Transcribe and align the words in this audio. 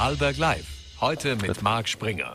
Vorarlberg 0.00 0.38
Live. 0.38 0.64
Heute 1.02 1.36
mit 1.36 1.60
Marc 1.60 1.86
Springer. 1.86 2.34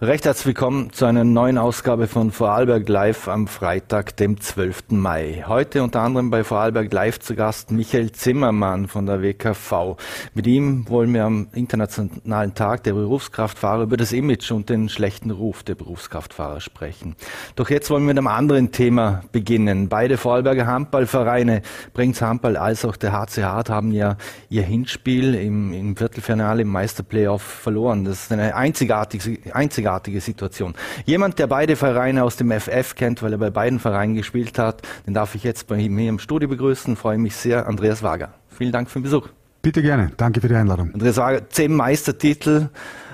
Recht 0.00 0.24
herzlich 0.24 0.46
willkommen 0.46 0.92
zu 0.92 1.04
einer 1.04 1.22
neuen 1.22 1.56
Ausgabe 1.56 2.08
von 2.08 2.32
Vorarlberg 2.32 2.88
Live 2.88 3.28
am 3.28 3.46
Freitag, 3.46 4.16
dem 4.16 4.40
12. 4.40 4.86
Mai. 4.88 5.44
Heute 5.46 5.84
unter 5.84 6.00
anderem 6.00 6.30
bei 6.30 6.42
Vorarlberg 6.42 6.92
Live 6.92 7.20
zu 7.20 7.36
Gast 7.36 7.70
Michael 7.70 8.10
Zimmermann 8.10 8.88
von 8.88 9.06
der 9.06 9.22
WKV. 9.22 9.96
Mit 10.34 10.48
ihm 10.48 10.88
wollen 10.88 11.14
wir 11.14 11.24
am 11.24 11.46
Internationalen 11.52 12.54
Tag 12.54 12.82
der 12.82 12.94
Berufskraftfahrer 12.94 13.84
über 13.84 13.96
das 13.96 14.10
Image 14.10 14.50
und 14.50 14.68
den 14.68 14.88
schlechten 14.88 15.30
Ruf 15.30 15.62
der 15.62 15.76
Berufskraftfahrer 15.76 16.60
sprechen. 16.60 17.14
Doch 17.54 17.70
jetzt 17.70 17.88
wollen 17.88 18.02
wir 18.02 18.14
mit 18.14 18.18
einem 18.18 18.26
anderen 18.26 18.72
Thema 18.72 19.22
beginnen. 19.30 19.88
Beide 19.88 20.16
Vorarlberger 20.16 20.66
Handballvereine, 20.66 21.62
Brinks 21.92 22.20
Handball 22.20 22.56
als 22.56 22.84
auch 22.84 22.96
der 22.96 23.12
HC 23.12 23.44
Hart, 23.44 23.70
haben 23.70 23.92
ja 23.92 24.16
ihr 24.48 24.64
Hinspiel 24.64 25.36
im, 25.36 25.72
im 25.72 25.96
Viertelfinale 25.96 26.62
im 26.62 26.68
Meisterplayoff 26.68 27.42
verloren. 27.42 28.04
Das 28.04 28.24
ist 28.24 28.32
eine 28.32 28.56
einzigartige, 28.56 29.38
einzigartige 29.52 29.83
einzigartige 29.84 30.20
Situation. 30.20 30.74
Jemand, 31.04 31.38
der 31.38 31.46
beide 31.46 31.76
Vereine 31.76 32.24
aus 32.24 32.36
dem 32.36 32.50
FF 32.50 32.94
kennt, 32.94 33.22
weil 33.22 33.32
er 33.32 33.38
bei 33.38 33.50
beiden 33.50 33.78
Vereinen 33.78 34.14
gespielt 34.14 34.58
hat, 34.58 34.82
den 35.06 35.14
darf 35.14 35.34
ich 35.34 35.44
jetzt 35.44 35.66
bei 35.66 35.76
mir 35.88 36.08
im 36.08 36.18
Studio 36.18 36.48
begrüßen. 36.48 36.96
Freue 36.96 37.18
mich 37.18 37.36
sehr. 37.36 37.66
Andreas 37.66 38.02
Wager. 38.02 38.34
Vielen 38.48 38.72
Dank 38.72 38.88
für 38.88 38.98
den 39.00 39.04
Besuch. 39.04 39.28
Bitte 39.62 39.82
gerne. 39.82 40.10
Danke 40.16 40.40
für 40.40 40.48
die 40.48 40.54
Einladung. 40.54 40.90
Andreas 40.92 41.16
Wager, 41.16 41.48
zehn 41.50 41.74
Meistertitel 41.74 42.68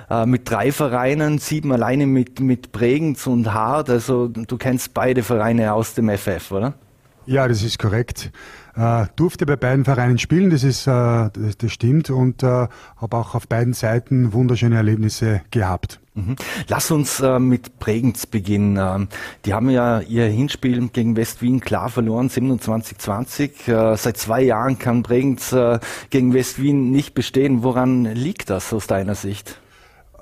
äh, 0.08 0.26
mit 0.26 0.48
drei 0.50 0.72
Vereinen, 0.72 1.38
sieben 1.38 1.72
alleine 1.72 2.06
mit, 2.06 2.40
mit 2.40 2.72
Bregenz 2.72 3.26
und 3.26 3.52
Hart. 3.52 3.90
Also 3.90 4.28
du 4.28 4.56
kennst 4.56 4.94
beide 4.94 5.22
Vereine 5.22 5.72
aus 5.72 5.94
dem 5.94 6.08
FF, 6.08 6.52
oder? 6.52 6.74
Ja, 7.26 7.46
das 7.46 7.62
ist 7.62 7.78
korrekt. 7.78 8.30
Äh, 8.76 9.06
durfte 9.16 9.46
bei 9.46 9.56
beiden 9.56 9.84
Vereinen 9.84 10.18
spielen, 10.18 10.50
das 10.50 10.62
ist, 10.62 10.86
äh, 10.86 10.90
das, 10.90 11.58
das, 11.58 11.72
stimmt 11.72 12.10
und 12.10 12.42
äh, 12.42 12.46
habe 12.46 13.16
auch 13.16 13.34
auf 13.34 13.48
beiden 13.48 13.72
Seiten 13.72 14.32
wunderschöne 14.32 14.76
Erlebnisse 14.76 15.42
gehabt. 15.50 16.00
Mhm. 16.14 16.36
Lass 16.68 16.90
uns 16.90 17.20
äh, 17.20 17.38
mit 17.38 17.78
Bregenz 17.78 18.26
beginnen. 18.26 18.76
Ähm, 18.80 19.08
die 19.44 19.54
haben 19.54 19.70
ja 19.70 20.00
ihr 20.00 20.26
Hinspiel 20.26 20.88
gegen 20.88 21.16
West 21.16 21.42
Wien 21.42 21.60
klar 21.60 21.88
verloren, 21.88 22.28
27-20. 22.28 23.92
Äh, 23.92 23.96
seit 23.96 24.16
zwei 24.16 24.42
Jahren 24.42 24.78
kann 24.78 25.02
Bregenz 25.02 25.52
äh, 25.52 25.78
gegen 26.10 26.32
West 26.32 26.60
Wien 26.60 26.90
nicht 26.90 27.14
bestehen. 27.14 27.62
Woran 27.62 28.04
liegt 28.04 28.50
das 28.50 28.72
aus 28.72 28.86
deiner 28.86 29.14
Sicht? 29.14 29.60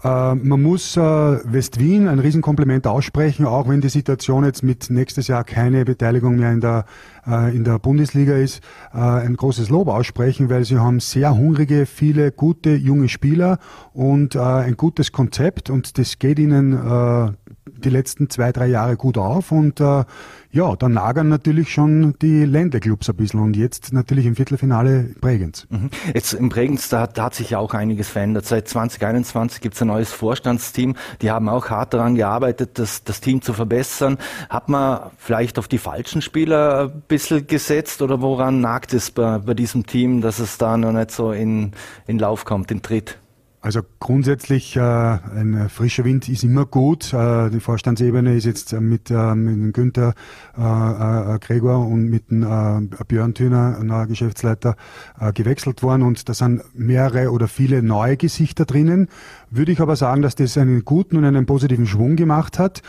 Äh, 0.04 0.34
man 0.34 0.62
muss 0.62 0.96
äh, 0.96 1.00
West-Wien 1.00 2.08
ein 2.08 2.20
Riesenkompliment 2.20 2.86
aussprechen, 2.86 3.46
auch 3.46 3.68
wenn 3.68 3.80
die 3.80 3.88
Situation 3.88 4.44
jetzt 4.44 4.62
mit 4.62 4.90
nächstes 4.90 5.26
Jahr 5.26 5.44
keine 5.44 5.84
Beteiligung 5.84 6.36
mehr 6.36 6.52
in 6.52 6.60
der, 6.60 6.84
in 7.28 7.64
der 7.64 7.78
Bundesliga 7.78 8.36
ist, 8.36 8.62
äh, 8.92 8.98
ein 8.98 9.36
großes 9.36 9.68
Lob 9.68 9.88
aussprechen, 9.88 10.50
weil 10.50 10.64
sie 10.64 10.78
haben 10.78 11.00
sehr 11.00 11.36
hungrige, 11.36 11.86
viele 11.86 12.32
gute 12.32 12.74
junge 12.74 13.08
Spieler 13.08 13.58
und 13.92 14.34
äh, 14.34 14.38
ein 14.40 14.76
gutes 14.76 15.12
Konzept 15.12 15.70
und 15.70 15.98
das 15.98 16.18
geht 16.18 16.38
ihnen 16.38 16.72
äh, 16.72 17.32
die 17.78 17.90
letzten 17.90 18.30
zwei, 18.30 18.52
drei 18.52 18.66
Jahre 18.66 18.96
gut 18.96 19.18
auf 19.18 19.52
und 19.52 19.80
äh, 19.80 20.04
ja, 20.50 20.74
da 20.76 20.88
nagern 20.88 21.28
natürlich 21.28 21.70
schon 21.70 22.14
die 22.22 22.44
Ländleclubs 22.44 23.10
ein 23.10 23.16
bisschen 23.16 23.40
und 23.40 23.54
jetzt 23.54 23.92
natürlich 23.92 24.24
im 24.24 24.34
Viertelfinale 24.34 25.14
Bregenz. 25.20 25.66
Mhm. 25.68 25.90
Jetzt 26.14 26.32
im 26.32 26.48
Bregenz, 26.48 26.88
da, 26.88 27.06
da 27.06 27.24
hat 27.24 27.34
sich 27.34 27.50
ja 27.50 27.58
auch 27.58 27.74
einiges 27.74 28.08
verändert. 28.08 28.46
Seit 28.46 28.66
2021 28.66 29.60
gibt 29.60 29.74
es 29.74 29.82
ein 29.82 29.88
neues 29.88 30.10
Vorstandsteam. 30.10 30.96
Die 31.20 31.30
haben 31.30 31.50
auch 31.50 31.68
hart 31.68 31.92
daran 31.92 32.14
gearbeitet, 32.14 32.78
das, 32.78 33.04
das 33.04 33.20
Team 33.20 33.42
zu 33.42 33.52
verbessern. 33.52 34.16
Hat 34.48 34.70
man 34.70 35.10
vielleicht 35.18 35.58
auf 35.58 35.68
die 35.68 35.78
falschen 35.78 36.22
Spieler 36.22 36.92
ein 36.94 37.02
bisschen 37.18 37.46
gesetzt 37.46 38.02
oder 38.02 38.20
woran 38.20 38.60
nagt 38.60 38.94
es 38.94 39.10
bei, 39.10 39.38
bei 39.38 39.54
diesem 39.54 39.86
Team, 39.86 40.20
dass 40.20 40.38
es 40.38 40.58
da 40.58 40.76
noch 40.76 40.92
nicht 40.92 41.10
so 41.10 41.32
in, 41.32 41.72
in 42.06 42.18
Lauf 42.18 42.44
kommt, 42.44 42.70
in 42.70 42.82
Tritt? 42.82 43.18
Also 43.60 43.80
grundsätzlich 43.98 44.76
äh, 44.76 44.80
ein 44.80 45.68
frischer 45.68 46.04
Wind 46.04 46.28
ist 46.28 46.44
immer 46.44 46.64
gut. 46.64 47.12
Äh, 47.12 47.50
die 47.50 47.58
Vorstandsebene 47.58 48.36
ist 48.36 48.44
jetzt 48.44 48.72
mit, 48.72 49.10
äh, 49.10 49.34
mit 49.34 49.74
Günther 49.74 50.14
äh, 50.56 51.34
äh, 51.34 51.38
Gregor 51.40 51.84
und 51.84 52.08
mit 52.08 52.30
äh, 52.30 53.04
Björn 53.08 53.34
Thüner, 53.34 53.82
neuer 53.82 54.06
Geschäftsleiter, 54.06 54.76
äh, 55.18 55.32
gewechselt 55.32 55.82
worden 55.82 56.02
und 56.02 56.28
da 56.28 56.34
sind 56.34 56.62
mehrere 56.72 57.32
oder 57.32 57.48
viele 57.48 57.82
neue 57.82 58.16
Gesichter 58.16 58.64
drinnen. 58.64 59.08
Würde 59.50 59.72
ich 59.72 59.80
aber 59.80 59.96
sagen, 59.96 60.22
dass 60.22 60.36
das 60.36 60.56
einen 60.56 60.84
guten 60.84 61.16
und 61.16 61.24
einen 61.24 61.44
positiven 61.44 61.88
Schwung 61.88 62.14
gemacht 62.14 62.60
hat. 62.60 62.82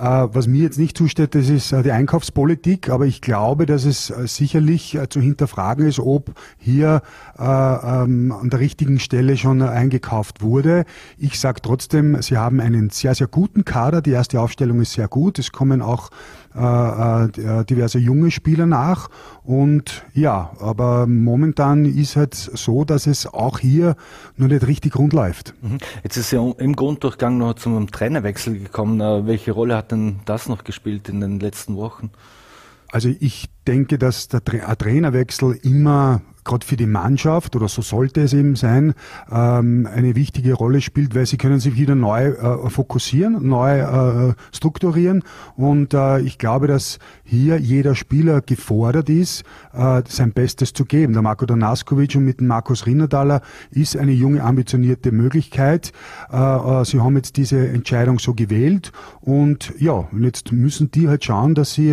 Äh, 0.00 0.28
was 0.32 0.46
mir 0.46 0.62
jetzt 0.62 0.78
nicht 0.78 0.96
zusteht, 0.96 1.34
das 1.34 1.50
ist 1.50 1.72
äh, 1.72 1.82
die 1.82 1.92
Einkaufspolitik, 1.92 2.88
aber 2.88 3.04
ich 3.04 3.20
glaube, 3.20 3.66
dass 3.66 3.84
es 3.84 4.08
äh, 4.08 4.26
sicherlich 4.26 4.98
zu 5.10 5.20
hinterfragen 5.20 5.86
ist, 5.86 5.98
ob 5.98 6.32
hier 6.58 7.02
ähm, 7.38 8.32
an 8.32 8.48
der 8.50 8.60
richtigen 8.60 8.98
Stelle 8.98 9.36
schon 9.36 9.60
eingekauft 9.60 10.40
wurde. 10.40 10.84
Ich 11.18 11.38
sage 11.38 11.60
trotzdem, 11.62 12.22
Sie 12.22 12.38
haben 12.38 12.60
einen 12.60 12.88
sehr, 12.90 13.14
sehr 13.14 13.26
guten 13.26 13.64
Kader. 13.64 14.00
Die 14.00 14.12
erste 14.12 14.40
Aufstellung 14.40 14.80
ist 14.80 14.92
sehr 14.92 15.08
gut. 15.08 15.38
Es 15.38 15.52
kommen 15.52 15.82
auch 15.82 16.10
diverse 16.52 17.98
junge 17.98 18.30
Spieler 18.30 18.66
nach. 18.66 19.08
Und 19.44 20.04
ja, 20.14 20.50
aber 20.58 21.06
momentan 21.06 21.84
ist 21.84 22.16
halt 22.16 22.34
so, 22.34 22.84
dass 22.84 23.06
es 23.06 23.26
auch 23.26 23.58
hier 23.58 23.96
noch 24.36 24.48
nicht 24.48 24.66
richtig 24.66 24.96
rund 24.96 25.12
läuft. 25.12 25.54
Mhm. 25.62 25.78
Jetzt 26.02 26.16
ist 26.16 26.32
ja 26.32 26.40
im 26.58 26.74
Grunddurchgang 26.74 27.38
noch 27.38 27.54
zum 27.54 27.90
Trainerwechsel 27.90 28.58
gekommen. 28.58 28.98
Welche 29.26 29.52
Rolle 29.52 29.76
hat 29.76 29.92
denn 29.92 30.20
das 30.24 30.48
noch 30.48 30.64
gespielt 30.64 31.08
in 31.08 31.20
den 31.20 31.40
letzten 31.40 31.76
Wochen? 31.76 32.10
Also 32.92 33.08
ich 33.20 33.48
denke, 33.68 33.98
dass 33.98 34.26
der 34.26 34.42
Trainerwechsel 34.42 35.56
immer 35.62 36.22
gerade 36.50 36.66
für 36.66 36.76
die 36.76 36.86
Mannschaft, 36.86 37.56
oder 37.56 37.68
so 37.68 37.80
sollte 37.80 38.20
es 38.20 38.32
eben 38.32 38.56
sein, 38.56 38.94
ähm, 39.30 39.88
eine 39.92 40.16
wichtige 40.16 40.54
Rolle 40.54 40.80
spielt, 40.80 41.14
weil 41.14 41.26
sie 41.26 41.38
können 41.38 41.60
sich 41.60 41.76
wieder 41.76 41.94
neu 41.94 42.28
äh, 42.28 42.68
fokussieren, 42.68 43.46
neu 43.46 43.78
äh, 43.78 44.34
strukturieren. 44.52 45.22
Und 45.56 45.94
äh, 45.94 46.20
ich 46.20 46.38
glaube, 46.38 46.66
dass 46.66 46.98
hier 47.24 47.58
jeder 47.58 47.94
Spieler 47.94 48.40
gefordert 48.40 49.08
ist, 49.08 49.44
äh, 49.72 50.02
sein 50.08 50.32
Bestes 50.32 50.72
zu 50.72 50.84
geben. 50.84 51.12
Der 51.12 51.22
Marco 51.22 51.46
Danaskovic 51.46 52.16
und 52.16 52.24
mit 52.24 52.40
dem 52.40 52.48
Markus 52.48 52.86
Rinnerdaler 52.86 53.42
ist 53.70 53.96
eine 53.96 54.12
junge, 54.12 54.42
ambitionierte 54.42 55.12
Möglichkeit. 55.12 55.92
Äh, 56.32 56.36
äh, 56.36 56.84
sie 56.84 57.00
haben 57.00 57.16
jetzt 57.16 57.36
diese 57.36 57.68
Entscheidung 57.68 58.18
so 58.18 58.34
gewählt. 58.34 58.90
Und 59.20 59.72
ja, 59.78 60.08
jetzt 60.20 60.50
müssen 60.52 60.90
die 60.90 61.08
halt 61.08 61.24
schauen, 61.24 61.54
dass 61.54 61.74
sie 61.74 61.90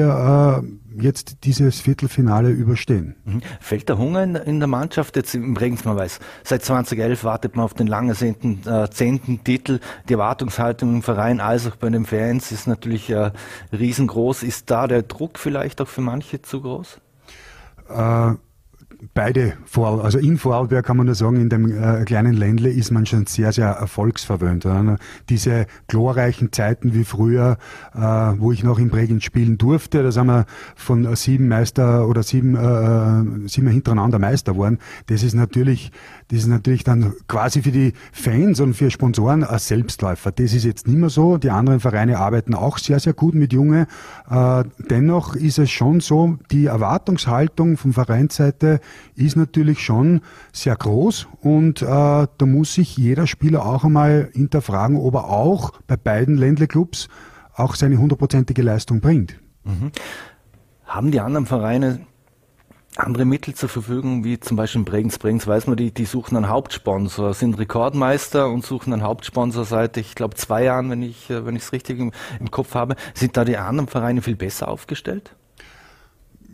jetzt 0.99 1.43
dieses 1.43 1.79
Viertelfinale 1.79 2.49
überstehen. 2.49 3.15
Mhm. 3.25 3.41
Fällt 3.59 3.89
der 3.89 3.97
Hunger 3.97 4.23
in, 4.23 4.35
in, 4.35 4.59
der 4.59 4.67
Mannschaft 4.67 5.15
jetzt 5.15 5.35
im 5.35 5.53
man 5.53 5.95
weiß, 5.95 6.19
seit 6.43 6.63
2011 6.63 7.23
wartet 7.23 7.55
man 7.55 7.65
auf 7.65 7.73
den 7.73 7.87
lang 7.87 8.09
ersehnten 8.09 8.61
äh, 8.67 8.89
zehnten 8.89 9.43
Titel. 9.43 9.79
Die 10.09 10.13
Erwartungshaltung 10.13 10.95
im 10.95 11.03
Verein 11.03 11.39
als 11.39 11.67
auch 11.67 11.75
bei 11.75 11.89
den 11.89 12.05
Fans 12.05 12.51
ist 12.51 12.67
natürlich 12.67 13.09
äh, 13.09 13.31
riesengroß. 13.71 14.43
Ist 14.43 14.69
da 14.71 14.87
der 14.87 15.03
Druck 15.03 15.37
vielleicht 15.39 15.81
auch 15.81 15.87
für 15.87 16.01
manche 16.01 16.41
zu 16.41 16.61
groß? 16.61 16.99
Äh, 17.89 18.33
beide 19.13 19.53
Vorarl 19.65 20.01
also 20.01 20.19
in 20.19 20.37
Vorarlberg 20.37 20.85
kann 20.85 20.97
man 20.97 21.05
nur 21.05 21.15
sagen, 21.15 21.39
in 21.39 21.49
dem 21.49 21.71
äh, 21.71 22.03
kleinen 22.05 22.33
Ländle 22.33 22.69
ist 22.69 22.91
man 22.91 23.05
schon 23.05 23.25
sehr, 23.25 23.51
sehr 23.51 23.67
erfolgsverwöhnt. 23.67 24.63
Ja. 24.63 24.95
Diese 25.29 25.67
glorreichen 25.87 26.51
Zeiten 26.51 26.93
wie 26.93 27.03
früher, 27.03 27.57
äh, 27.93 27.99
wo 27.99 28.51
ich 28.51 28.63
noch 28.63 28.79
in 28.79 28.89
Bregenz 28.89 29.23
spielen 29.23 29.57
durfte, 29.57 30.03
da 30.03 30.11
sind 30.11 30.27
wir 30.27 30.45
von 30.75 31.15
sieben 31.15 31.47
Meister 31.47 32.07
oder 32.07 32.23
sieben, 32.23 32.55
äh, 32.55 33.47
sieben 33.47 33.67
hintereinander 33.67 34.19
Meister 34.19 34.53
geworden. 34.53 34.79
Das 35.07 35.23
ist 35.23 35.33
natürlich, 35.33 35.91
das 36.29 36.39
ist 36.39 36.47
natürlich 36.47 36.83
dann 36.83 37.13
quasi 37.27 37.61
für 37.61 37.71
die 37.71 37.93
Fans 38.11 38.59
und 38.59 38.73
für 38.73 38.91
Sponsoren 38.91 39.43
ein 39.43 39.59
Selbstläufer. 39.59 40.31
Das 40.31 40.53
ist 40.53 40.63
jetzt 40.63 40.87
nicht 40.87 40.97
mehr 40.97 41.09
so. 41.09 41.37
Die 41.37 41.51
anderen 41.51 41.79
Vereine 41.79 42.19
arbeiten 42.19 42.53
auch 42.55 42.77
sehr, 42.77 42.99
sehr 42.99 43.13
gut 43.13 43.35
mit 43.35 43.53
Junge. 43.53 43.87
Äh, 44.29 44.63
dennoch 44.89 45.35
ist 45.35 45.59
es 45.59 45.69
schon 45.69 45.99
so, 45.99 46.37
die 46.51 46.65
Erwartungshaltung 46.65 47.77
von 47.77 47.93
Vereinsseite 47.93 48.79
ist 49.15 49.35
natürlich 49.35 49.79
schon 49.79 50.21
sehr 50.51 50.75
groß 50.75 51.27
und 51.41 51.81
äh, 51.81 51.85
da 51.85 52.45
muss 52.45 52.73
sich 52.73 52.97
jeder 52.97 53.27
Spieler 53.27 53.65
auch 53.65 53.83
einmal 53.83 54.29
hinterfragen, 54.33 54.97
ob 54.97 55.15
er 55.15 55.25
auch 55.25 55.73
bei 55.87 55.97
beiden 55.97 56.37
Ländleclubs 56.37 57.07
auch 57.55 57.75
seine 57.75 57.97
hundertprozentige 57.97 58.61
Leistung 58.61 59.01
bringt. 59.01 59.39
Mhm. 59.63 59.91
Haben 60.85 61.11
die 61.11 61.19
anderen 61.19 61.45
Vereine 61.45 61.99
andere 62.97 63.25
Mittel 63.25 63.53
zur 63.53 63.69
Verfügung, 63.69 64.23
wie 64.23 64.39
zum 64.39 64.57
Beispiel 64.57 64.83
Bregenz. 64.83 65.19
Bregenz 65.19 65.45
weiß 65.45 65.67
man, 65.67 65.77
die, 65.77 65.93
die 65.93 66.05
suchen 66.05 66.35
einen 66.35 66.49
Hauptsponsor, 66.49 67.33
sind 67.33 67.57
Rekordmeister 67.59 68.49
und 68.49 68.65
suchen 68.65 68.93
einen 68.93 69.03
Hauptsponsor 69.03 69.65
seit, 69.65 69.97
ich 69.97 70.15
glaube, 70.15 70.35
zwei 70.35 70.63
Jahren, 70.63 70.89
wenn 70.89 71.03
ich 71.03 71.29
äh, 71.29 71.45
wenn 71.45 71.55
ich 71.55 71.63
es 71.63 71.73
richtig 71.73 71.99
im, 71.99 72.11
im 72.39 72.51
Kopf 72.51 72.73
habe. 72.73 72.95
Sind 73.13 73.37
da 73.37 73.45
die 73.45 73.57
anderen 73.57 73.87
Vereine 73.87 74.21
viel 74.21 74.35
besser 74.35 74.67
aufgestellt? 74.67 75.35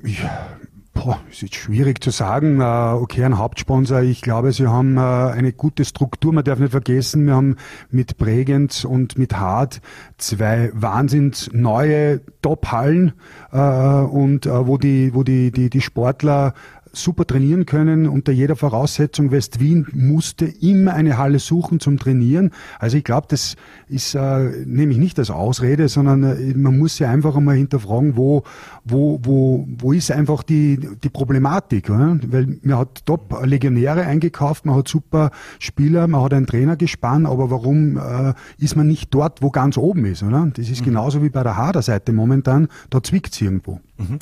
Ja, 0.03 0.47
Boah, 0.93 1.19
ist 1.29 1.41
jetzt 1.41 1.55
schwierig 1.55 2.03
zu 2.03 2.11
sagen. 2.11 2.61
Äh, 2.61 2.63
okay, 2.63 3.25
ein 3.25 3.37
Hauptsponsor. 3.37 4.01
Ich 4.01 4.21
glaube, 4.21 4.51
sie 4.53 4.67
haben 4.67 4.97
äh, 4.97 5.01
eine 5.01 5.51
gute 5.51 5.85
Struktur. 5.85 6.33
Man 6.33 6.43
darf 6.43 6.59
nicht 6.59 6.71
vergessen, 6.71 7.25
wir 7.25 7.33
haben 7.33 7.55
mit 7.89 8.17
Bregenz 8.17 8.85
und 8.85 9.17
mit 9.17 9.37
Hart 9.37 9.81
zwei 10.17 10.69
wahnsinns 10.73 11.49
neue 11.51 12.21
Top-Hallen 12.41 13.13
äh, 13.51 13.57
und 13.57 14.45
wo 14.45 14.77
die, 14.77 15.13
wo 15.15 15.23
die, 15.23 15.51
die, 15.51 15.69
die 15.69 15.81
Sportler 15.81 16.53
super 16.93 17.25
trainieren 17.25 17.65
können 17.65 18.07
unter 18.07 18.31
jeder 18.31 18.55
Voraussetzung. 18.55 19.31
West-Wien 19.31 19.87
musste 19.93 20.45
immer 20.45 20.93
eine 20.93 21.17
Halle 21.17 21.39
suchen 21.39 21.79
zum 21.79 21.97
Trainieren. 21.97 22.51
Also 22.79 22.97
ich 22.97 23.03
glaube, 23.03 23.27
das 23.29 23.55
ist 23.87 24.13
äh, 24.15 24.63
nämlich 24.65 24.99
nicht 24.99 25.17
als 25.17 25.31
Ausrede, 25.31 25.89
sondern 25.89 26.23
äh, 26.23 26.53
man 26.53 26.77
muss 26.77 26.97
sich 26.97 27.07
einfach 27.07 27.35
einmal 27.35 27.55
hinterfragen, 27.55 28.15
wo, 28.15 28.43
wo, 28.85 29.19
wo, 29.23 29.67
wo 29.79 29.91
ist 29.91 30.11
einfach 30.11 30.43
die, 30.43 30.79
die 31.03 31.09
Problematik. 31.09 31.89
Oder? 31.89 32.19
Weil 32.27 32.59
man 32.61 32.77
hat 32.77 33.05
top 33.05 33.43
Legionäre 33.43 34.05
eingekauft, 34.05 34.65
man 34.65 34.75
hat 34.75 34.87
super 34.87 35.31
Spieler, 35.59 36.07
man 36.07 36.21
hat 36.21 36.33
einen 36.33 36.45
Trainer 36.45 36.75
gespannt, 36.75 37.25
aber 37.25 37.49
warum 37.49 37.97
äh, 37.97 38.33
ist 38.59 38.75
man 38.75 38.87
nicht 38.87 39.13
dort, 39.13 39.41
wo 39.41 39.49
ganz 39.49 39.77
oben 39.77 40.05
ist? 40.05 40.21
Oder? 40.21 40.51
Das 40.55 40.69
ist 40.69 40.81
mhm. 40.81 40.85
genauso 40.85 41.23
wie 41.23 41.29
bei 41.29 41.41
der 41.41 41.57
Hader-Seite 41.57 42.13
momentan, 42.13 42.67
da 42.91 43.01
zwickt 43.01 43.33
es 43.33 43.41
irgendwo. 43.41 43.79
Mhm. 43.97 44.19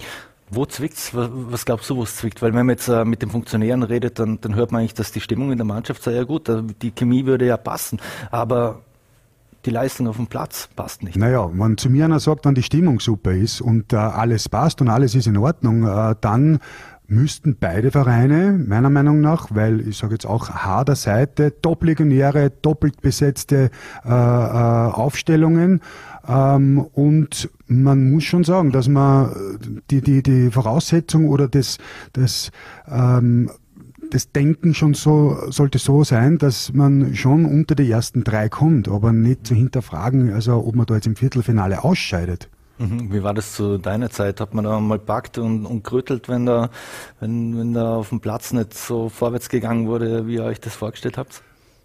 Wo 0.54 0.66
zwickt's? 0.66 1.12
Was 1.14 1.66
glaubst 1.66 1.90
du, 1.90 1.96
wo 1.96 2.04
es 2.04 2.18
zwickt? 2.18 2.42
Weil 2.42 2.54
wenn 2.54 2.66
man 2.66 2.76
jetzt 2.76 2.90
äh, 2.90 3.06
mit 3.06 3.22
den 3.22 3.30
Funktionären 3.30 3.84
redet, 3.84 4.20
dann, 4.20 4.40
dann 4.42 4.56
hört 4.56 4.72
man 4.72 4.82
eigentlich, 4.82 4.94
dass 4.94 5.12
die 5.12 5.22
Stimmung 5.22 5.52
in 5.52 5.58
der 5.58 5.66
Mannschaft 5.66 6.04
sei 6.04 6.12
ja 6.12 6.24
gut. 6.24 6.52
Die 6.82 6.92
Chemie 6.92 7.26
würde 7.26 7.46
ja 7.46 7.56
passen. 7.56 8.00
Aber 8.32 8.82
die 9.66 9.70
Leistung 9.70 10.08
auf 10.08 10.18
dem 10.18 10.28
Platz 10.28 10.70
passt 10.76 11.04
nicht. 11.04 11.16
Naja, 11.16 11.50
wenn 11.54 11.78
zu 11.78 11.90
mir 11.90 12.06
einer 12.06 12.20
sagt, 12.20 12.46
wenn 12.46 12.56
die 12.56 12.64
Stimmung 12.64 13.00
super 13.00 13.32
ist 13.32 13.62
und 13.62 13.94
äh, 13.94 13.98
alles 13.98 14.50
passt 14.50 14.82
und 14.82 14.90
alles 14.90 15.16
ist 15.16 15.28
in 15.28 15.38
Ordnung, 15.38 15.88
äh, 15.88 16.16
dann 16.20 16.60
müssten 17.12 17.58
beide 17.60 17.92
Vereine, 17.92 18.54
meiner 18.54 18.90
Meinung 18.90 19.22
nach, 19.22 19.48
weil 19.52 19.88
ich 19.88 19.98
sage 19.98 20.14
jetzt 20.14 20.26
auch 20.26 20.50
Hader 20.50 20.96
Seite, 20.96 21.52
Doppellegionäre, 21.62 22.52
doppelt 22.62 23.02
besetzte 23.02 23.70
äh, 24.06 24.10
äh, 24.10 24.12
Aufstellungen 24.12 25.82
ähm, 26.28 26.80
und 26.94 27.50
man 27.68 28.12
muss 28.12 28.24
schon 28.24 28.44
sagen, 28.44 28.72
dass 28.72 28.88
man 28.88 29.32
die, 29.90 30.02
die, 30.02 30.24
die 30.24 30.52
Voraussetzung 30.52 31.30
oder 31.30 31.48
das, 31.48 31.78
das 32.14 32.52
ähm, 32.88 33.50
das 34.10 34.32
Denken 34.32 34.74
schon 34.74 34.94
so, 34.94 35.38
sollte 35.50 35.80
so 35.80 36.04
sein, 36.04 36.38
dass 36.38 36.74
man 36.74 37.16
schon 37.16 37.46
unter 37.46 37.76
die 37.76 37.90
ersten 37.90 38.24
drei 38.24 38.50
kommt, 38.50 38.90
aber 38.90 39.14
nicht 39.14 39.48
zu 39.48 39.56
hinterfragen, 39.56 40.34
also 40.34 40.66
ob 40.66 40.76
man 40.76 40.86
da 40.86 40.96
jetzt 40.96 41.08
im 41.08 41.16
Viertelfinale 41.16 41.84
ausscheidet. 41.84 42.50
Mhm. 42.82 43.14
Wie 43.14 43.22
war 43.22 43.36
das 43.36 43.54
zu 43.54 43.78
deiner 43.78 44.10
Zeit? 44.10 44.42
Hat 44.42 44.56
man 44.56 44.66
da 44.66 44.80
mal 44.80 44.98
packt 44.98 45.38
und, 45.38 45.66
und 45.68 45.84
gerüttelt, 45.84 46.28
wenn 46.30 46.48
da, 46.48 46.70
wenn, 47.20 47.58
wenn 47.58 47.74
da 47.74 47.96
auf 47.98 48.10
dem 48.10 48.22
Platz 48.22 48.54
nicht 48.54 48.74
so 48.74 49.10
vorwärts 49.10 49.50
gegangen 49.50 49.88
wurde, 49.88 50.26
wie 50.26 50.36
ihr 50.36 50.44
euch 50.44 50.60
das 50.60 50.74
vorgestellt 50.76 51.18
habt? 51.18 51.44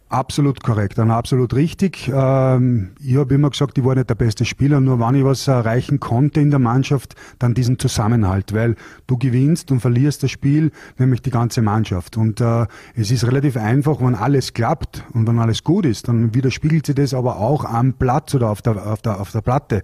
Absolut 0.08 0.62
korrekt, 0.62 0.98
dann 0.98 1.10
absolut 1.10 1.52
richtig. 1.52 2.08
Ähm, 2.14 2.90
ich 3.00 3.16
habe 3.16 3.34
immer 3.34 3.50
gesagt, 3.50 3.76
ich 3.76 3.84
war 3.84 3.96
nicht 3.96 4.08
der 4.08 4.14
beste 4.14 4.44
Spieler, 4.44 4.81
nur 4.81 5.00
wenn 5.00 5.16
ich 5.16 5.25
was 5.25 5.48
erreichen 5.48 5.98
konnte 5.98 6.40
in 6.40 6.50
der 6.50 6.60
Mannschaft, 6.60 7.16
dann 7.40 7.54
diesen 7.54 7.81
Zusammenhalt, 7.81 8.54
weil 8.54 8.76
du 9.08 9.19
gewinnst 9.19 9.72
und 9.72 9.81
verlierst 9.81 10.22
das 10.22 10.31
Spiel, 10.31 10.70
nämlich 10.96 11.22
die 11.22 11.31
ganze 11.31 11.60
Mannschaft. 11.60 12.16
Und 12.16 12.40
äh, 12.40 12.66
es 12.94 13.10
ist 13.10 13.26
relativ 13.26 13.56
einfach, 13.56 14.00
wenn 14.00 14.14
alles 14.14 14.54
klappt 14.54 15.02
und 15.12 15.26
wenn 15.26 15.40
alles 15.40 15.64
gut 15.64 15.84
ist, 15.84 16.06
dann 16.06 16.32
widerspiegelt 16.37 16.87
sich 16.87 16.94
das 16.94 17.12
aber 17.12 17.38
auch 17.38 17.64
am 17.64 17.94
Platz 17.94 18.32
oder 18.32 18.50
auf 18.50 18.62
der, 18.62 18.87
auf 18.87 19.02
der, 19.02 19.20
auf 19.20 19.32
der 19.32 19.40
Platte. 19.40 19.82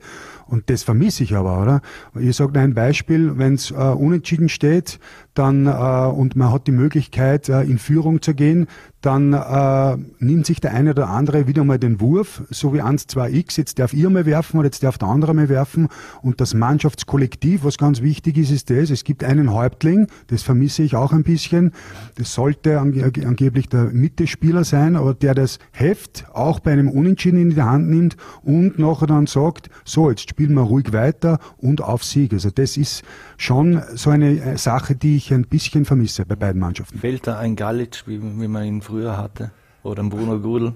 Und 0.53 0.69
das 0.69 0.83
vermisse 0.83 1.23
ich 1.23 1.35
aber, 1.35 1.63
oder? 1.63 1.81
Ich 2.15 2.37
sage 2.37 2.61
ein 2.61 2.75
Beispiel, 2.75 3.39
wenn 3.39 3.55
es 3.55 3.71
äh, 3.71 3.75
unentschieden 3.75 4.51
steht, 4.51 5.01
dann 5.33 5.67
äh, 5.67 5.71
und 5.71 6.37
man 6.37 6.53
hat 6.53 6.67
die 6.67 6.73
Möglichkeit, 6.73 7.49
äh, 7.49 7.63
in 7.63 7.79
Führung 7.79 8.21
zu 8.21 8.35
gehen, 8.35 8.67
dann 9.03 9.33
äh, 9.33 9.97
nimmt 10.21 10.47
sich 10.47 10.61
der 10.61 10.75
eine 10.75 10.91
oder 10.91 11.09
andere 11.09 11.49
wieder 11.49 11.65
mal 11.65 11.79
den 11.79 12.01
Wurf, 12.01 12.43
so 12.51 12.73
wie 12.73 12.81
1, 12.81 13.09
2 13.09 13.33
X, 13.33 13.57
jetzt 13.57 13.79
darf 13.81 13.93
ich 13.93 14.09
mal 14.09 14.27
werfen 14.27 14.59
oder 14.59 14.67
jetzt 14.67 14.85
darf 14.85 14.97
der 14.97 15.09
andere 15.09 15.35
mal 15.35 15.49
werfen. 15.49 15.89
Und 16.23 16.41
das 16.41 16.55
Mannschaftskollektiv, 16.55 17.65
was 17.65 17.79
ganz 17.79 18.01
wichtig 18.01 18.37
ist, 18.39 18.53
ist 18.53 18.71
das, 18.71 18.91
es 18.91 19.03
gibt 19.03 19.25
einen 19.25 19.53
Häuptling, 19.53 20.07
das 20.29 20.43
vermisse 20.43 20.85
ich 20.85 20.95
auch 20.95 21.13
ein 21.13 21.25
bisschen. 21.25 21.73
Das 22.15 22.33
sollte 22.33 22.79
ange 22.79 23.05
angeblich 23.05 23.69
der 23.69 23.85
Mittelspieler 23.87 24.63
sein, 24.63 24.95
aber 24.95 25.15
der 25.15 25.35
das 25.35 25.59
Heft 25.73 26.27
auch 26.33 26.61
bei 26.61 26.73
einem 26.73 26.89
Unentschieden 26.89 27.41
in 27.41 27.51
die 27.51 27.63
Hand 27.63 27.91
nimmt 27.91 28.17
und 28.43 28.79
nachher 28.79 29.09
dann 29.09 29.27
sagt, 29.27 29.69
so, 29.85 30.11
jetzt 30.11 30.37
spielen 30.43 30.57
wir 30.57 30.63
ruhig 30.63 30.93
weiter 30.93 31.39
und 31.59 31.83
auf 31.83 32.03
Sieg. 32.03 32.33
Also 32.33 32.51
das 32.51 32.77
ist 32.77 33.05
schon 33.37 33.81
so 33.95 34.11
eine 34.11 34.41
äh, 34.41 34.59
Sache, 34.59 34.97
die 34.97 35.17
ich 35.17 35.33
ein 35.33 35.47
bisschen 35.47 35.85
vermisse 35.85 36.27
bei 36.27 36.35
beiden 36.35 36.61
Mannschaften. 36.61 36.99
Fehlt 36.99 37.29
da 37.29 37.39
ein 37.39 37.55
Galic, 37.55 38.03
wie, 38.07 38.21
wie 38.21 38.49
man 38.49 38.65
ihn 38.65 38.83
früher 38.83 39.17
hatte? 39.17 39.53
Oder 39.85 40.03
ein 40.03 40.11
Bruno 40.11 40.41
Gudel? 40.41 40.75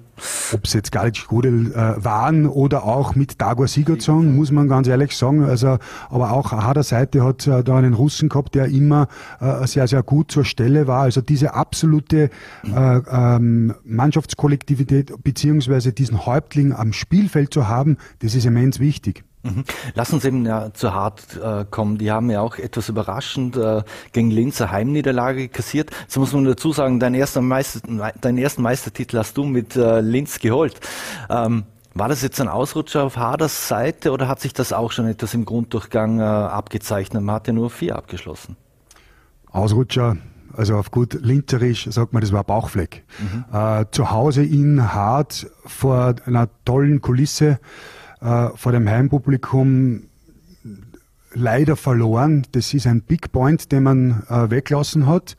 Ob 0.52 0.64
es 0.64 0.72
jetzt 0.72 0.92
Galic 0.92 1.26
Gudel 1.26 1.72
äh, 1.72 2.04
waren 2.04 2.46
oder 2.46 2.84
auch 2.84 3.16
mit 3.16 3.40
Dagor 3.40 3.66
Sigurdsson, 3.66 4.36
muss 4.36 4.52
man 4.52 4.68
ganz 4.68 4.86
ehrlich 4.86 5.16
sagen. 5.16 5.44
Also, 5.44 5.78
aber 6.10 6.32
auch 6.32 6.52
Hader 6.52 6.84
Seite 6.84 7.24
hat 7.24 7.46
äh, 7.48 7.64
da 7.64 7.76
einen 7.76 7.94
Russen 7.94 8.28
gehabt, 8.28 8.54
der 8.54 8.66
immer 8.66 9.08
äh, 9.40 9.66
sehr, 9.66 9.88
sehr 9.88 10.04
gut 10.04 10.30
zur 10.30 10.44
Stelle 10.44 10.86
war. 10.86 11.02
Also 11.02 11.22
diese 11.22 11.54
absolute 11.54 12.30
äh, 12.64 12.70
ähm, 12.72 13.74
Mannschaftskollektivität 13.84 15.12
beziehungsweise 15.24 15.92
diesen 15.92 16.24
Häuptling 16.24 16.72
am 16.72 16.92
Spielfeld 16.92 17.52
zu 17.52 17.66
haben, 17.66 17.96
das 18.20 18.36
ist 18.36 18.44
immens 18.44 18.78
wichtig. 18.78 19.24
Mhm. 19.46 19.64
Lass 19.94 20.12
uns 20.12 20.24
eben 20.24 20.44
ja 20.44 20.72
zu 20.74 20.92
hart 20.92 21.36
äh, 21.36 21.64
kommen. 21.70 21.98
Die 21.98 22.10
haben 22.10 22.30
ja 22.30 22.40
auch 22.40 22.58
etwas 22.58 22.88
überraschend 22.88 23.56
äh, 23.56 23.82
gegen 24.12 24.30
Linz 24.30 24.60
eine 24.60 24.72
Heimniederlage 24.72 25.48
kassiert. 25.48 25.90
Jetzt 26.02 26.16
muss 26.16 26.32
man 26.32 26.44
dazu 26.44 26.72
sagen, 26.72 27.00
dein 27.00 27.14
erster 27.14 27.40
Meister, 27.40 27.80
deinen 28.20 28.38
ersten 28.38 28.62
Meistertitel 28.62 29.18
hast 29.18 29.36
du 29.36 29.44
mit 29.44 29.76
äh, 29.76 30.00
Linz 30.00 30.38
geholt. 30.40 30.80
Ähm, 31.30 31.64
war 31.94 32.08
das 32.08 32.20
jetzt 32.20 32.40
ein 32.40 32.48
Ausrutscher 32.48 33.04
auf 33.04 33.16
Haders 33.16 33.68
Seite 33.68 34.12
oder 34.12 34.28
hat 34.28 34.40
sich 34.40 34.52
das 34.52 34.74
auch 34.74 34.92
schon 34.92 35.06
etwas 35.06 35.32
im 35.32 35.46
Grunddurchgang 35.46 36.20
äh, 36.20 36.22
abgezeichnet? 36.22 37.22
Man 37.22 37.34
hat 37.34 37.46
ja 37.46 37.54
nur 37.54 37.70
vier 37.70 37.96
abgeschlossen. 37.96 38.56
Ausrutscher, 39.50 40.18
also 40.54 40.76
auf 40.76 40.90
gut 40.90 41.14
Linzerisch 41.14 41.88
sagt 41.90 42.12
man, 42.12 42.20
das 42.20 42.32
war 42.32 42.44
Bauchfleck. 42.44 43.04
Mhm. 43.18 43.44
Äh, 43.50 43.86
zu 43.92 44.10
Hause 44.10 44.44
in 44.44 44.92
Hart 44.92 45.46
vor 45.64 46.16
einer 46.26 46.50
tollen 46.66 47.00
Kulisse 47.00 47.58
äh, 48.20 48.48
vor 48.54 48.72
dem 48.72 48.88
Heimpublikum 48.88 50.04
leider 51.32 51.76
verloren. 51.76 52.46
Das 52.52 52.72
ist 52.74 52.86
ein 52.86 53.02
Big 53.02 53.32
Point, 53.32 53.70
den 53.72 53.82
man 53.82 54.22
äh, 54.28 54.50
weglassen 54.50 55.06
hat. 55.06 55.36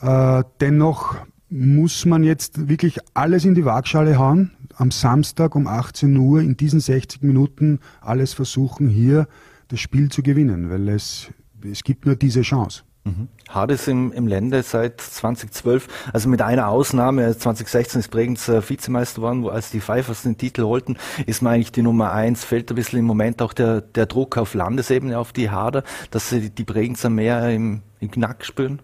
Äh, 0.00 0.42
dennoch 0.60 1.16
muss 1.50 2.04
man 2.04 2.24
jetzt 2.24 2.68
wirklich 2.68 2.98
alles 3.14 3.44
in 3.44 3.54
die 3.54 3.64
Waagschale 3.64 4.18
hauen. 4.18 4.52
Am 4.76 4.90
Samstag 4.90 5.54
um 5.54 5.66
18 5.66 6.16
Uhr 6.16 6.40
in 6.40 6.56
diesen 6.56 6.80
60 6.80 7.22
Minuten 7.22 7.80
alles 8.00 8.32
versuchen, 8.32 8.88
hier 8.88 9.26
das 9.68 9.80
Spiel 9.80 10.10
zu 10.10 10.22
gewinnen, 10.22 10.70
weil 10.70 10.88
es, 10.88 11.28
es 11.62 11.82
gibt 11.82 12.06
nur 12.06 12.16
diese 12.16 12.42
Chance. 12.42 12.82
Mhm. 13.08 13.28
Hades 13.48 13.88
im, 13.88 14.12
im 14.12 14.26
Lände 14.26 14.62
seit 14.62 15.00
2012, 15.00 15.88
also 16.12 16.28
mit 16.28 16.42
einer 16.42 16.68
Ausnahme, 16.68 17.36
2016 17.36 18.00
ist 18.00 18.10
Bregenz 18.10 18.48
äh, 18.48 18.68
Vizemeister 18.68 19.22
geworden, 19.22 19.42
wo 19.42 19.48
als 19.48 19.70
die 19.70 19.80
Pfeifers 19.80 20.22
den 20.22 20.36
Titel 20.36 20.62
holten, 20.64 20.98
ist 21.26 21.42
man 21.42 21.54
eigentlich 21.54 21.72
die 21.72 21.82
Nummer 21.82 22.12
eins, 22.12 22.44
fällt 22.44 22.70
ein 22.70 22.74
bisschen 22.74 22.98
im 22.98 23.06
Moment 23.06 23.40
auch 23.40 23.52
der, 23.52 23.80
der 23.80 24.06
Druck 24.06 24.36
auf 24.36 24.54
Landesebene 24.54 25.18
auf 25.18 25.32
die 25.32 25.50
Hader, 25.50 25.82
dass 26.10 26.28
sie 26.28 26.50
die 26.50 26.64
Bregenzer 26.64 27.08
mehr 27.08 27.48
im, 27.50 27.82
im 28.00 28.10
Knack 28.10 28.44
spüren? 28.44 28.80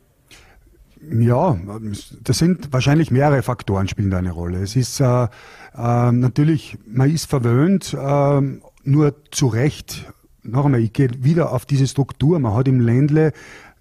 Ja, 1.11 1.59
das 2.23 2.39
sind 2.39 2.73
wahrscheinlich 2.73 3.11
mehrere 3.11 3.43
Faktoren 3.43 3.89
spielen 3.89 4.11
da 4.11 4.17
eine 4.17 4.31
Rolle. 4.31 4.63
Es 4.63 4.75
ist 4.75 5.01
äh, 5.01 5.25
äh, 5.25 5.29
natürlich, 6.13 6.79
man 6.87 7.11
ist 7.11 7.27
verwöhnt, 7.27 7.93
äh, 7.93 8.41
nur 8.85 9.15
zu 9.31 9.49
Recht 9.49 10.07
noch 10.45 10.67
einmal, 10.67 10.81
ich 10.81 10.93
gehe 10.93 11.09
wieder 11.25 11.53
auf 11.53 11.65
diese 11.67 11.87
Struktur. 11.87 12.39
Man 12.39 12.55
hat 12.55 12.69
im 12.69 12.81
Ländle 12.81 13.33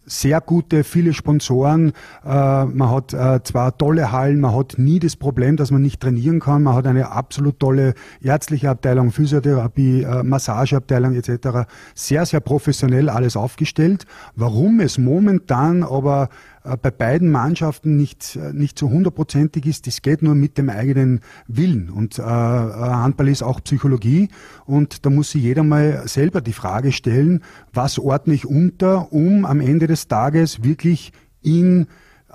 sehr 0.06 0.42
gute, 0.42 0.84
viele 0.84 1.14
Sponsoren. 1.14 1.94
Äh, 2.26 2.66
man 2.66 2.90
hat 2.90 3.14
äh, 3.14 3.42
zwar 3.44 3.78
tolle 3.78 4.12
Hallen, 4.12 4.40
man 4.40 4.56
hat 4.56 4.76
nie 4.78 5.00
das 5.00 5.16
Problem, 5.16 5.58
dass 5.58 5.72
man 5.72 5.82
nicht 5.82 6.02
trainieren 6.02 6.40
kann. 6.40 6.64
Man 6.64 6.76
hat 6.76 6.88
eine 6.88 7.12
absolut 7.12 7.60
tolle 7.60 7.94
ärztliche 8.22 8.70
Abteilung, 8.70 9.12
Physiotherapie, 9.12 10.04
äh, 10.04 10.24
Massageabteilung 10.24 11.16
etc. 11.16 11.70
Sehr, 11.96 12.26
sehr 12.26 12.40
professionell 12.40 13.10
alles 13.10 13.38
aufgestellt. 13.38 14.06
Warum 14.36 14.80
es 14.80 14.98
momentan 14.98 15.84
aber 15.84 16.30
bei 16.64 16.92
beiden 16.92 17.30
Mannschaften 17.30 17.98
nicht, 17.98 18.36
äh, 18.36 18.54
nicht 18.54 18.80
so 18.80 18.90
hundertprozentig 18.90 19.66
ist. 19.66 19.88
Das 19.88 20.02
geht 20.02 20.22
nur 20.22 20.36
mit 20.36 20.58
dem 20.58 20.70
eigenen 20.70 21.22
Willen. 21.48 21.90
Und 21.90 22.20
äh, 22.20 22.24
Handball 22.24 23.28
ist 23.28 23.44
auch 23.44 23.62
Psychologie. 23.62 24.30
Und 24.66 25.06
da 25.06 25.10
muss 25.10 25.32
sich 25.32 25.44
jeder 25.44 25.64
mal 25.64 26.08
selber 26.08 26.42
die 26.42 26.54
Frage 26.54 26.92
stellen, 26.92 27.44
was 27.74 28.00
ordne 28.00 28.34
ich 28.34 28.46
unter, 28.46 29.12
um 29.12 29.46
am 29.46 29.60
Ende 29.60 29.88
des 29.88 30.08
Tages 30.08 30.64
wirklich 30.64 31.12
in 31.42 31.88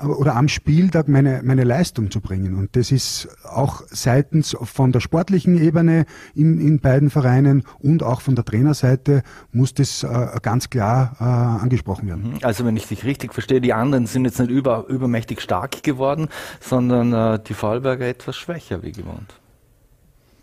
oder 0.03 0.37
am 0.37 0.49
Spieltag 0.49 1.09
meine, 1.09 1.41
meine 1.45 1.65
Leistung 1.65 2.11
zu 2.11 2.21
bringen. 2.21 2.55
Und 2.55 2.77
das 2.77 2.93
ist 2.93 3.29
auch 3.45 3.83
seitens 3.89 4.57
von 4.61 4.93
der 4.93 5.01
sportlichen 5.01 5.61
Ebene 5.61 6.07
in, 6.35 6.61
in 6.61 6.81
beiden 6.81 7.11
Vereinen 7.11 7.65
und 7.79 8.03
auch 8.03 8.21
von 8.21 8.35
der 8.35 8.45
Trainerseite 8.45 9.23
muss 9.53 9.75
das 9.75 10.03
äh, 10.03 10.39
ganz 10.43 10.71
klar 10.71 11.17
äh, 11.21 11.25
angesprochen 11.25 12.09
werden. 12.09 12.33
Mhm. 12.33 12.39
Also 12.43 12.65
wenn 12.65 12.77
ich 12.77 12.87
dich 12.87 13.05
richtig 13.05 13.35
verstehe, 13.35 13.61
die 13.61 13.73
anderen 13.73 14.07
sind 14.07 14.25
jetzt 14.25 14.39
nicht 14.39 14.51
über, 14.51 14.87
übermächtig 14.89 15.41
stark 15.41 15.83
geworden, 15.83 16.29
sondern 16.61 17.13
äh, 17.13 17.39
die 17.43 17.55
Vorarlberger 17.55 18.07
etwas 18.07 18.37
schwächer 18.37 18.83
wie 18.83 18.93
gewohnt. 18.93 19.41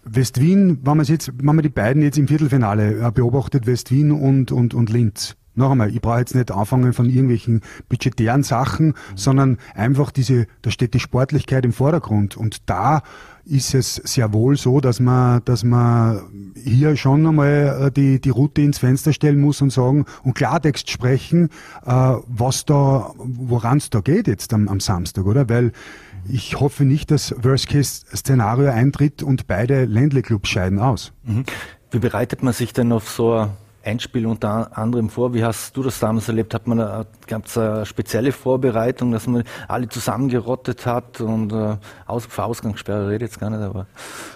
West-Wien, 0.06 0.80
wenn 0.84 0.98
man 0.98 1.06
jetzt, 1.06 1.32
wenn 1.36 1.56
man 1.56 1.64
die 1.64 1.70
beiden 1.70 2.04
jetzt 2.04 2.18
im 2.18 2.28
Viertelfinale 2.28 3.08
äh, 3.08 3.12
beobachtet, 3.12 3.66
West-Wien 3.66 4.12
und, 4.12 4.52
und, 4.52 4.74
und 4.74 4.90
Linz, 4.92 5.36
noch 5.58 5.72
einmal, 5.72 5.90
ich 5.90 6.02
brauche 6.02 6.20
jetzt 6.20 6.36
nicht 6.36 6.52
anfangen 6.52 6.94
von 6.94 7.10
irgendwelchen 7.10 7.62
budgetären 7.90 8.44
Sachen, 8.44 8.88
mhm. 8.88 8.94
sondern 9.16 9.58
einfach 9.74 10.12
diese, 10.12 10.48
da 10.62 10.72
steht 10.72 10.94
die 10.94 11.00
Sportlichkeit 11.00 11.66
im 11.66 11.74
Vordergrund. 11.74 12.38
Und 12.38 12.70
da 12.70 13.02
ist 13.46 13.76
es 13.76 13.96
sehr 13.96 14.34
wohl 14.34 14.58
so, 14.58 14.80
dass 14.80 15.00
man, 15.00 15.42
dass 15.46 15.64
man 15.64 16.54
hier 16.56 16.96
schon 16.96 17.26
einmal 17.28 17.88
äh, 17.88 17.92
die, 17.92 18.20
die 18.20 18.30
Route 18.32 18.62
ins 18.62 18.80
Fenster 18.80 19.14
stellen 19.14 19.40
muss 19.40 19.62
und 19.62 19.72
sagen 19.72 20.06
und 20.24 20.34
Klartext 20.34 20.90
sprechen, 20.90 21.50
äh, 21.86 21.92
was 22.28 22.66
da, 22.66 23.14
woran 23.18 23.78
es 23.78 23.90
da 23.90 24.02
geht 24.02 24.28
jetzt 24.28 24.54
am, 24.54 24.68
am 24.68 24.80
Samstag, 24.80 25.26
oder? 25.26 25.48
Weil 25.48 25.72
ich 26.28 26.60
hoffe 26.60 26.86
nicht, 26.86 27.12
dass 27.12 27.36
Worst-Case-Szenario 27.38 28.70
eintritt 28.70 29.22
und 29.22 29.46
beide 29.46 29.86
Ländle-Clubs 29.86 30.50
scheiden 30.50 30.80
aus. 30.80 31.14
Mhm. 31.24 31.44
Wie 31.92 32.00
bereitet 32.00 32.42
man 32.42 32.54
sich 32.54 32.74
denn 32.74 32.92
auf 32.92 33.10
so 33.10 33.34
ein 33.34 33.50
Endspiel 33.86 34.25
unter 34.25 34.75
anderem 34.77 35.10
vor? 35.10 35.34
Wie 35.34 35.44
hast 35.44 35.77
du 35.77 35.84
das 35.84 36.00
damals 36.00 36.27
erlebt? 36.27 36.54
Hat 36.54 36.68
man 36.68 37.06
gab 37.27 37.46
es 37.46 37.58
eine 37.58 37.86
spezielle 37.86 38.32
Vorbereitung, 38.32 39.12
dass 39.12 39.27
man 39.27 39.44
alle 39.68 39.88
zusammengerottet 39.88 40.86
hat 40.86 41.22
und 41.22 41.54
äh, 41.54 41.77
aus, 42.06 42.25
für 42.25 42.44
Ausgangssperre 42.44 43.10
rede 43.10 43.25
jetzt 43.25 43.39
gar 43.39 43.50
nicht, 43.50 43.62
aber 43.62 43.86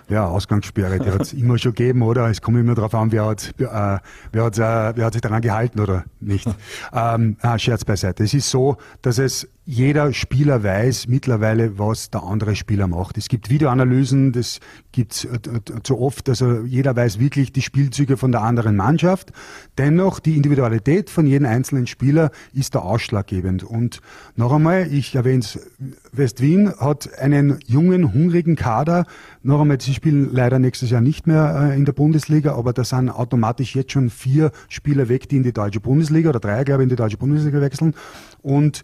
ja 0.08 0.26
Ausgangssperre, 0.28 1.00
die 1.00 1.12
hat 1.12 1.22
es 1.22 1.34
immer 1.34 1.58
schon 1.58 1.74
gegeben, 1.74 2.02
oder? 2.02 2.28
Es 2.30 2.42
kommt 2.42 2.58
immer 2.58 2.76
darauf 2.76 2.94
an, 2.94 3.12
wer 3.12 3.26
hat 3.26 3.54
äh, 3.60 4.00
wer 4.32 4.44
hat 4.44 4.58
äh, 4.58 4.96
wer 4.96 5.06
hat 5.06 5.14
sich 5.14 5.22
daran 5.22 5.42
gehalten 5.42 5.80
oder 5.80 6.06
nicht. 6.20 6.48
ähm, 6.94 7.38
ah, 7.42 7.58
Scherz 7.58 7.86
beiseite. 7.86 8.24
Es 8.24 8.34
ist 8.34 8.50
so, 8.50 8.78
dass 9.02 9.18
es 9.18 9.48
jeder 9.72 10.14
Spieler 10.14 10.64
weiß 10.64 11.08
mittlerweile, 11.10 11.78
was 11.78 12.10
der 12.10 12.24
andere 12.24 12.56
Spieler 12.56 12.88
macht. 12.88 13.20
Es 13.20 13.28
gibt 13.28 13.52
Videoanalysen, 13.52 14.32
das 14.32 14.60
gibt's 14.92 15.26
äh, 15.26 15.40
zu 15.84 16.00
oft, 16.00 16.28
also 16.28 16.62
jeder 16.62 16.96
weiß 16.96 17.20
wirklich 17.20 17.54
die 17.54 17.62
Spielzüge 17.62 18.18
von 18.18 18.32
der 18.32 18.42
anderen 18.42 18.76
Mannschaft. 18.76 19.32
Dennoch, 19.78 20.20
die 20.20 20.38
Individualität 20.38 21.12
von 21.12 21.28
jedem 21.28 21.46
einzelnen 21.46 21.86
Spieler 21.86 22.32
ist 22.52 22.74
da 22.74 22.80
ausschlaggebend. 22.80 23.64
Und 23.64 24.02
noch 24.36 24.52
einmal, 24.54 24.92
ich 24.92 25.14
erwähne 25.14 25.42
es, 25.42 25.60
West-Wien 26.14 26.74
hat 26.80 27.20
einen 27.20 27.60
jungen, 27.68 28.12
hungrigen 28.12 28.56
Kader. 28.56 29.06
Noch 29.44 29.62
einmal, 29.62 29.80
sie 29.80 29.94
spielen 29.94 30.34
leider 30.34 30.58
nächstes 30.58 30.90
Jahr 30.90 31.02
nicht 31.02 31.28
mehr 31.28 31.70
äh, 31.70 31.78
in 31.78 31.86
der 31.86 31.94
Bundesliga, 31.94 32.56
aber 32.56 32.74
da 32.74 32.84
sind 32.84 33.12
automatisch 33.12 33.76
jetzt 33.76 33.92
schon 33.92 34.10
vier 34.10 34.50
Spieler 34.68 35.10
weg, 35.10 35.30
die 35.30 35.38
in 35.38 35.44
die 35.44 35.54
deutsche 35.54 35.80
Bundesliga 35.80 36.30
oder 36.30 36.40
drei, 36.40 36.64
glaube 36.64 36.82
ich, 36.82 36.86
in 36.86 36.90
die 36.90 36.96
deutsche 36.96 37.18
Bundesliga 37.18 37.62
wechseln. 37.62 37.94
Und 38.42 38.84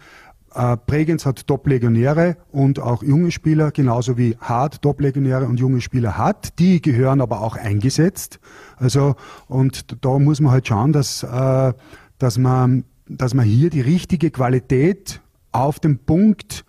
äh, 0.55 0.77
Bregenz 0.85 1.25
hat 1.25 1.47
Top-Legionäre 1.47 2.37
und 2.51 2.79
auch 2.79 3.03
junge 3.03 3.31
Spieler, 3.31 3.71
genauso 3.71 4.17
wie 4.17 4.37
Hart 4.39 4.81
Top-Legionäre 4.81 5.45
und 5.45 5.59
junge 5.59 5.81
Spieler 5.81 6.17
hat. 6.17 6.59
Die 6.59 6.81
gehören 6.81 7.21
aber 7.21 7.41
auch 7.41 7.57
eingesetzt. 7.57 8.39
Also, 8.77 9.15
und 9.47 10.03
da 10.03 10.17
muss 10.17 10.39
man 10.39 10.51
halt 10.51 10.67
schauen, 10.67 10.93
dass, 10.93 11.23
äh, 11.23 11.73
dass 12.17 12.37
man, 12.37 12.85
dass 13.07 13.33
man 13.33 13.45
hier 13.45 13.69
die 13.69 13.81
richtige 13.81 14.31
Qualität 14.31 15.21
auf 15.51 15.79
den 15.79 15.99
Punkt 15.99 16.65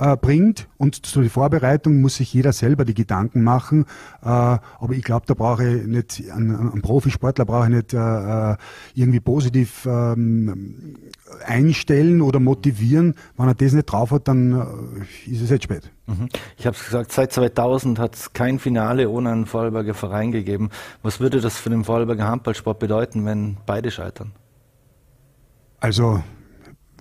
äh, 0.00 0.16
bringt 0.16 0.68
und 0.78 1.06
zur 1.06 1.28
Vorbereitung 1.28 2.00
muss 2.00 2.16
sich 2.16 2.32
jeder 2.32 2.52
selber 2.52 2.84
die 2.84 2.94
Gedanken 2.94 3.42
machen. 3.42 3.84
Äh, 4.22 4.28
aber 4.28 4.92
ich 4.92 5.04
glaube, 5.04 5.26
da 5.26 5.34
brauche 5.34 5.66
ich 5.68 5.86
nicht, 5.86 6.30
einen, 6.30 6.56
einen 6.56 6.82
Profisportler 6.82 7.44
brauche 7.44 7.64
ich 7.64 7.74
nicht 7.74 7.92
äh, 7.92 8.52
äh, 8.52 8.56
irgendwie 8.94 9.20
positiv 9.20 9.86
ähm, 9.86 10.96
einstellen 11.46 12.22
oder 12.22 12.40
motivieren. 12.40 13.14
Wenn 13.36 13.48
er 13.48 13.54
das 13.54 13.72
nicht 13.72 13.86
drauf 13.86 14.10
hat, 14.10 14.26
dann 14.26 14.52
äh, 14.52 15.30
ist 15.30 15.42
es 15.42 15.50
jetzt 15.50 15.64
spät. 15.64 15.90
Mhm. 16.06 16.28
Ich 16.56 16.66
habe 16.66 16.76
es 16.76 16.84
gesagt, 16.84 17.12
seit 17.12 17.32
2000 17.32 17.98
hat 17.98 18.14
es 18.14 18.32
kein 18.32 18.58
Finale 18.58 19.10
ohne 19.10 19.30
einen 19.30 19.46
Vorarlberger 19.46 19.94
Verein 19.94 20.32
gegeben. 20.32 20.70
Was 21.02 21.20
würde 21.20 21.40
das 21.40 21.58
für 21.58 21.70
den 21.70 21.84
Vorarlberger 21.84 22.26
Handballsport 22.26 22.78
bedeuten, 22.78 23.26
wenn 23.26 23.58
beide 23.66 23.90
scheitern? 23.90 24.32
Also 25.78 26.22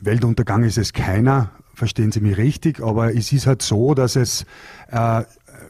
Weltuntergang 0.02 0.64
ist 0.64 0.78
es 0.78 0.94
keiner 0.94 1.52
verstehen 1.80 2.12
Sie 2.12 2.20
mich 2.20 2.38
richtig, 2.38 2.82
aber 2.82 3.16
es 3.16 3.32
ist 3.32 3.48
halt 3.48 3.64
so, 3.64 3.96
dass 3.96 4.16
es 4.16 4.46
äh, 4.92 5.24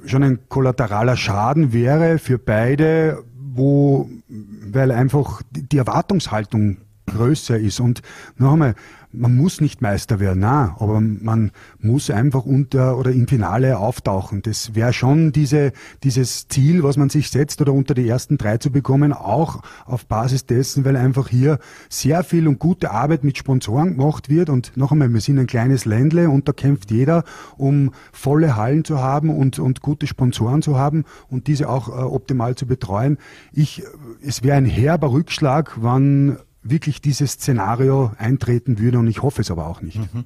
schon 0.06 0.24
ein 0.24 0.40
kollateraler 0.50 1.16
Schaden 1.16 1.72
wäre 1.72 2.20
für 2.20 2.38
beide, 2.38 3.24
wo, 3.38 4.10
weil 4.28 4.92
einfach 4.92 5.42
die 5.52 5.78
Erwartungshaltung 5.78 6.78
größer 7.06 7.58
ist. 7.58 7.80
Und 7.80 8.02
noch 8.38 8.54
einmal, 8.54 8.76
man 9.12 9.36
muss 9.36 9.60
nicht 9.60 9.82
Meister 9.82 10.20
werden, 10.20 10.40
na, 10.42 10.76
aber 10.80 11.02
man 11.02 11.52
muss 11.80 12.12
einfach 12.12 12.46
unter 12.46 12.98
oder 12.98 13.12
im 13.12 13.28
Finale 13.28 13.80
auftauchen. 13.80 14.44
Das 14.44 14.76
wäre 14.76 14.94
schon 14.94 15.32
diese, 15.32 15.72
dieses 16.04 16.48
Ziel, 16.48 16.84
was 16.84 16.96
man 16.96 17.10
sich 17.10 17.32
setzt 17.32 17.60
oder 17.62 17.74
unter 17.74 17.96
die 17.96 18.08
ersten 18.08 18.38
drei 18.38 18.58
zu 18.58 18.72
bekommen, 18.72 19.12
auch 19.12 19.62
auf 19.86 20.06
Basis 20.06 20.46
dessen, 20.46 20.86
weil 20.86 20.96
einfach 20.96 21.28
hier 21.28 21.60
sehr 21.90 22.24
viel 22.24 22.48
und 22.48 22.60
gute 22.60 22.92
Arbeit 22.92 23.24
mit 23.24 23.38
Sponsoren 23.38 23.98
gemacht 23.98 24.30
wird. 24.30 24.50
Und 24.50 24.78
noch 24.78 24.92
einmal, 24.92 25.12
wir 25.12 25.22
sind 25.22 25.40
ein 25.40 25.48
kleines 25.48 25.86
Ländle 25.86 26.30
und 26.30 26.48
da 26.48 26.54
kämpft 26.54 26.92
jeder, 26.92 27.24
um 27.58 27.92
volle 28.12 28.56
Hallen 28.56 28.86
zu 28.86 29.00
haben 29.00 29.30
und, 29.30 29.58
und 29.58 29.82
gute 29.82 30.06
Sponsoren 30.06 30.62
zu 30.62 30.78
haben 30.78 31.06
und 31.30 31.48
diese 31.48 31.68
auch 31.68 31.90
äh, 31.90 31.92
optimal 31.92 32.56
zu 32.56 32.68
betreuen. 32.68 33.18
Ich, 33.52 33.84
es 34.24 34.44
wäre 34.44 34.58
ein 34.58 34.66
herber 34.66 35.12
Rückschlag, 35.12 35.78
wann 35.82 36.38
wirklich 36.70 37.02
dieses 37.02 37.34
Szenario 37.34 38.12
eintreten 38.18 38.80
würde 38.80 39.00
und 39.00 39.08
ich 39.08 39.22
hoffe 39.22 39.42
es 39.42 39.52
aber 39.52 39.68
auch 39.68 39.82
nicht. 39.82 39.98
Mhm. 39.98 40.26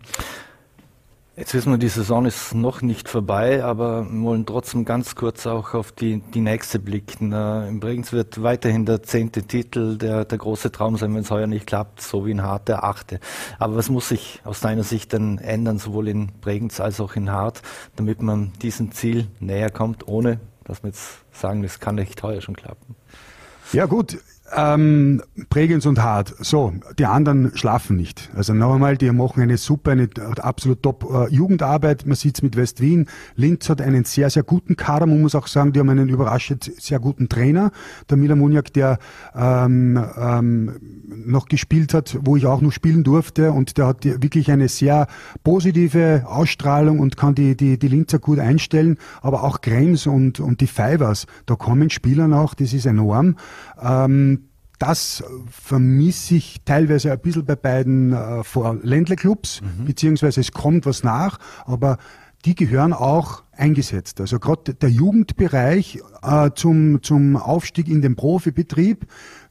Jetzt 1.35 1.55
wissen 1.55 1.71
wir, 1.71 1.79
die 1.79 1.87
Saison 1.87 2.27
ist 2.27 2.53
noch 2.53 2.83
nicht 2.83 3.09
vorbei, 3.09 3.63
aber 3.63 4.05
wir 4.05 4.21
wollen 4.21 4.45
trotzdem 4.45 4.85
ganz 4.85 5.15
kurz 5.15 5.47
auch 5.47 5.73
auf 5.73 5.91
die, 5.91 6.19
die 6.19 6.41
nächste 6.41 6.77
blicken. 6.77 7.31
Äh, 7.31 7.69
Im 7.69 7.79
Bregenz 7.79 8.11
wird 8.13 8.43
weiterhin 8.43 8.85
der 8.85 9.01
zehnte 9.01 9.41
Titel 9.41 9.97
der, 9.97 10.25
der 10.25 10.37
große 10.37 10.71
Traum 10.71 10.95
sein, 10.95 11.15
wenn 11.15 11.23
es 11.23 11.31
heuer 11.31 11.47
nicht 11.47 11.65
klappt, 11.65 12.01
so 12.01 12.27
wie 12.27 12.31
in 12.31 12.43
Hart 12.43 12.67
der 12.67 12.83
achte. 12.83 13.19
Aber 13.57 13.75
was 13.75 13.89
muss 13.89 14.09
sich 14.09 14.41
aus 14.43 14.59
deiner 14.59 14.83
Sicht 14.83 15.11
denn 15.11 15.39
ändern, 15.39 15.79
sowohl 15.79 16.07
in 16.07 16.27
Bregenz 16.39 16.79
als 16.79 16.99
auch 16.99 17.15
in 17.15 17.31
Hart, 17.31 17.63
damit 17.95 18.21
man 18.21 18.53
diesem 18.61 18.91
Ziel 18.91 19.27
näher 19.39 19.71
kommt, 19.71 20.07
ohne 20.07 20.39
dass 20.65 20.83
wir 20.83 20.89
jetzt 20.89 21.23
sagen, 21.31 21.63
das 21.63 21.79
kann 21.79 21.95
nicht 21.95 22.21
heuer 22.21 22.41
schon 22.41 22.55
klappen? 22.55 22.95
Ja 23.71 23.87
gut, 23.87 24.19
ähm, 24.55 25.21
Bregenz 25.49 25.85
und 25.85 26.01
Hart. 26.01 26.33
So, 26.39 26.73
die 26.97 27.05
anderen 27.05 27.51
schlafen 27.55 27.97
nicht. 27.97 28.29
Also 28.35 28.53
noch 28.53 28.73
einmal, 28.73 28.97
die 28.97 29.11
machen 29.11 29.41
eine 29.41 29.57
super, 29.57 29.91
eine 29.91 30.09
absolut 30.39 30.83
top 30.83 31.05
äh, 31.11 31.33
Jugendarbeit. 31.33 32.05
Man 32.05 32.15
sieht 32.15 32.37
es 32.37 32.41
mit 32.43 32.55
West-Wien. 32.55 33.07
Linz 33.35 33.69
hat 33.69 33.81
einen 33.81 34.03
sehr, 34.05 34.29
sehr 34.29 34.43
guten 34.43 34.75
Kader. 34.75 35.05
Man 35.05 35.21
muss 35.21 35.35
auch 35.35 35.47
sagen, 35.47 35.73
die 35.73 35.79
haben 35.79 35.89
einen 35.89 36.09
überraschend 36.09 36.71
sehr 36.77 36.99
guten 36.99 37.29
Trainer. 37.29 37.71
Der 38.09 38.17
Mila 38.17 38.35
Muniak, 38.35 38.73
der 38.73 38.99
ähm, 39.35 40.03
ähm, 40.17 40.71
noch 41.25 41.47
gespielt 41.47 41.93
hat, 41.93 42.17
wo 42.21 42.35
ich 42.35 42.45
auch 42.45 42.61
noch 42.61 42.71
spielen 42.71 43.03
durfte. 43.03 43.51
Und 43.51 43.77
der 43.77 43.87
hat 43.87 44.05
wirklich 44.05 44.51
eine 44.51 44.67
sehr 44.67 45.07
positive 45.43 46.23
Ausstrahlung 46.25 46.99
und 46.99 47.17
kann 47.17 47.35
die, 47.35 47.55
die, 47.55 47.77
die 47.77 47.87
Linzer 47.87 48.19
gut 48.19 48.39
einstellen. 48.39 48.97
Aber 49.21 49.43
auch 49.43 49.61
Krems 49.61 50.07
und, 50.07 50.39
und 50.39 50.61
die 50.61 50.67
Fivers, 50.67 51.25
da 51.45 51.55
kommen 51.55 51.89
Spieler 51.89 52.27
noch, 52.27 52.53
das 52.53 52.73
ist 52.73 52.85
enorm. 52.85 53.35
Ähm, 53.81 54.42
das 54.83 55.23
vermisse 55.49 56.35
ich 56.35 56.61
teilweise 56.65 57.13
ein 57.13 57.19
bisschen 57.19 57.45
bei 57.45 57.55
beiden 57.55 58.11
äh, 58.11 58.43
Ländlerclubs, 58.81 59.61
mhm. 59.61 59.85
beziehungsweise 59.85 60.41
es 60.41 60.51
kommt 60.51 60.85
was 60.85 61.03
nach, 61.03 61.39
aber 61.65 61.97
die 62.43 62.53
gehören 62.53 62.91
auch 62.91 63.43
eingesetzt. 63.53 64.19
Also 64.19 64.39
gerade 64.39 64.73
der 64.73 64.89
Jugendbereich 64.89 66.01
äh, 66.21 66.49
zum, 66.53 67.01
zum 67.01 67.37
Aufstieg 67.37 67.87
in 67.87 68.01
den 68.01 68.17
Profibetrieb 68.17 69.07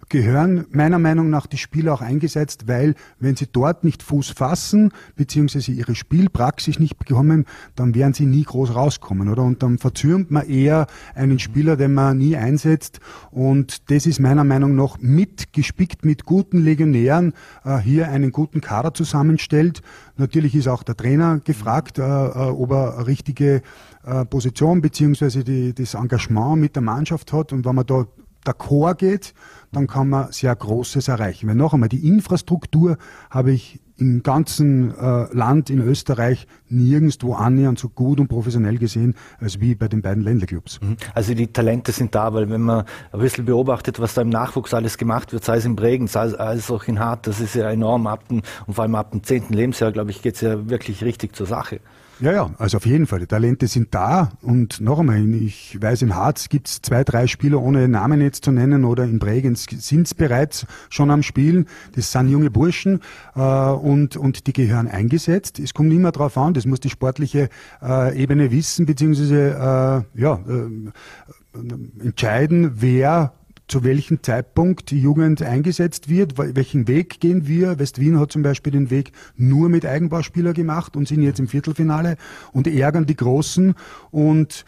gehören 0.08 0.66
meiner 0.70 0.98
Meinung 0.98 1.30
nach 1.30 1.46
die 1.46 1.58
Spieler 1.58 1.94
auch 1.94 2.00
eingesetzt, 2.00 2.68
weil 2.68 2.94
wenn 3.18 3.36
sie 3.36 3.46
dort 3.50 3.84
nicht 3.84 4.02
Fuß 4.02 4.30
fassen, 4.30 4.92
beziehungsweise 5.16 5.72
ihre 5.72 5.94
Spielpraxis 5.94 6.78
nicht 6.78 6.98
bekommen, 6.98 7.46
dann 7.74 7.94
werden 7.94 8.14
sie 8.14 8.26
nie 8.26 8.44
groß 8.44 8.74
rauskommen, 8.74 9.28
oder? 9.28 9.42
Und 9.42 9.62
dann 9.62 9.78
verzürnt 9.78 10.30
man 10.30 10.48
eher 10.48 10.86
einen 11.14 11.38
Spieler, 11.38 11.76
den 11.76 11.94
man 11.94 12.18
nie 12.18 12.36
einsetzt. 12.36 13.00
Und 13.30 13.90
das 13.90 14.06
ist 14.06 14.20
meiner 14.20 14.44
Meinung 14.44 14.74
nach 14.74 14.98
mit 14.98 15.52
gespickt 15.52 16.04
mit 16.04 16.24
guten 16.24 16.58
Legionären 16.62 17.32
äh, 17.64 17.78
hier 17.78 18.08
einen 18.08 18.32
guten 18.32 18.60
Kader 18.60 18.94
zusammenstellt. 18.94 19.82
Natürlich 20.16 20.54
ist 20.54 20.68
auch 20.68 20.82
der 20.82 20.96
Trainer 20.96 21.40
gefragt, 21.40 21.98
äh, 21.98 22.02
äh, 22.02 22.50
ob 22.50 22.70
er 22.72 23.06
richtige 23.06 23.62
äh, 24.04 24.24
Position 24.24 24.82
beziehungsweise 24.82 25.44
die, 25.44 25.74
das 25.74 25.94
Engagement 25.94 26.60
mit 26.60 26.76
der 26.76 26.82
Mannschaft 26.82 27.32
hat. 27.32 27.52
Und 27.52 27.64
wenn 27.64 27.74
man 27.74 27.86
da 27.86 28.06
d'accord 28.44 28.96
geht, 28.96 29.34
dann 29.72 29.86
kann 29.86 30.08
man 30.08 30.32
sehr 30.32 30.54
Großes 30.54 31.08
erreichen. 31.08 31.48
Weil 31.48 31.54
noch 31.54 31.72
einmal, 31.74 31.88
die 31.88 32.06
Infrastruktur 32.06 32.96
habe 33.30 33.52
ich 33.52 33.80
im 33.98 34.22
ganzen 34.22 34.94
äh, 34.98 35.32
Land 35.32 35.70
in 35.70 35.80
Österreich 35.80 36.46
nirgendwo 36.68 37.34
annähernd 37.34 37.78
so 37.78 37.88
gut 37.88 38.18
und 38.18 38.28
professionell 38.28 38.78
gesehen, 38.78 39.14
als 39.38 39.60
wie 39.60 39.74
bei 39.74 39.86
den 39.86 40.02
beiden 40.02 40.22
Ländlerclubs. 40.22 40.80
Mhm. 40.80 40.96
Also 41.14 41.34
die 41.34 41.52
Talente 41.52 41.92
sind 41.92 42.14
da, 42.14 42.34
weil 42.34 42.50
wenn 42.50 42.62
man 42.62 42.84
ein 43.12 43.20
bisschen 43.20 43.44
beobachtet, 43.44 44.00
was 44.00 44.14
da 44.14 44.22
im 44.22 44.28
Nachwuchs 44.28 44.74
alles 44.74 44.98
gemacht 44.98 45.32
wird, 45.32 45.44
sei 45.44 45.56
es 45.58 45.64
in 45.64 45.76
Bregenz, 45.76 46.16
als, 46.16 46.34
als 46.34 46.70
auch 46.70 46.84
in 46.84 46.98
Hart, 46.98 47.26
das 47.26 47.40
ist 47.40 47.54
ja 47.54 47.70
enorm 47.70 48.06
ab 48.06 48.26
dem, 48.28 48.42
und 48.66 48.74
vor 48.74 48.82
allem 48.82 48.94
ab 48.96 49.12
dem 49.12 49.22
zehnten 49.22 49.54
Lebensjahr, 49.54 49.92
glaube 49.92 50.10
ich, 50.10 50.20
geht 50.20 50.34
es 50.34 50.40
ja 50.40 50.68
wirklich 50.68 51.04
richtig 51.04 51.36
zur 51.36 51.46
Sache. 51.46 51.80
Ja, 52.22 52.32
ja, 52.32 52.50
also 52.58 52.76
auf 52.76 52.86
jeden 52.86 53.08
Fall. 53.08 53.18
Die 53.18 53.26
Talente 53.26 53.66
sind 53.66 53.92
da 53.92 54.30
und 54.42 54.80
noch 54.80 55.00
einmal, 55.00 55.18
ich 55.34 55.76
weiß, 55.82 56.02
im 56.02 56.14
Harz 56.14 56.48
gibt 56.48 56.68
es 56.68 56.80
zwei, 56.80 57.02
drei 57.02 57.26
Spieler, 57.26 57.60
ohne 57.60 57.88
Namen 57.88 58.20
jetzt 58.20 58.44
zu 58.44 58.52
nennen, 58.52 58.84
oder 58.84 59.02
in 59.02 59.18
Bregenz 59.18 59.66
sind 59.68 60.06
es 60.06 60.14
bereits 60.14 60.64
schon 60.88 61.10
am 61.10 61.24
Spielen. 61.24 61.66
Das 61.96 62.12
sind 62.12 62.28
junge 62.28 62.48
Burschen 62.48 63.00
äh, 63.34 63.40
und, 63.40 64.16
und 64.16 64.46
die 64.46 64.52
gehören 64.52 64.86
eingesetzt. 64.86 65.58
Es 65.58 65.74
kommt 65.74 65.92
immer 65.92 66.12
darauf 66.12 66.38
an, 66.38 66.54
das 66.54 66.64
muss 66.64 66.78
die 66.78 66.90
sportliche 66.90 67.48
äh, 67.82 68.16
Ebene 68.16 68.52
wissen, 68.52 68.86
beziehungsweise 68.86 70.04
äh, 70.14 70.20
ja, 70.20 70.38
äh, 70.48 72.04
entscheiden, 72.04 72.70
wer 72.76 73.32
zu 73.68 73.84
welchem 73.84 74.22
Zeitpunkt 74.22 74.90
die 74.90 75.00
Jugend 75.00 75.42
eingesetzt 75.42 76.08
wird, 76.08 76.36
welchen 76.36 76.88
Weg 76.88 77.20
gehen 77.20 77.46
wir. 77.46 77.78
West-Wien 77.78 78.18
hat 78.18 78.32
zum 78.32 78.42
Beispiel 78.42 78.72
den 78.72 78.90
Weg 78.90 79.12
nur 79.36 79.68
mit 79.68 79.86
Eigenbauspieler 79.86 80.52
gemacht 80.52 80.96
und 80.96 81.08
sind 81.08 81.22
jetzt 81.22 81.40
im 81.40 81.48
Viertelfinale 81.48 82.16
und 82.52 82.66
ärgern 82.66 83.06
die 83.06 83.16
Großen 83.16 83.74
und 84.10 84.64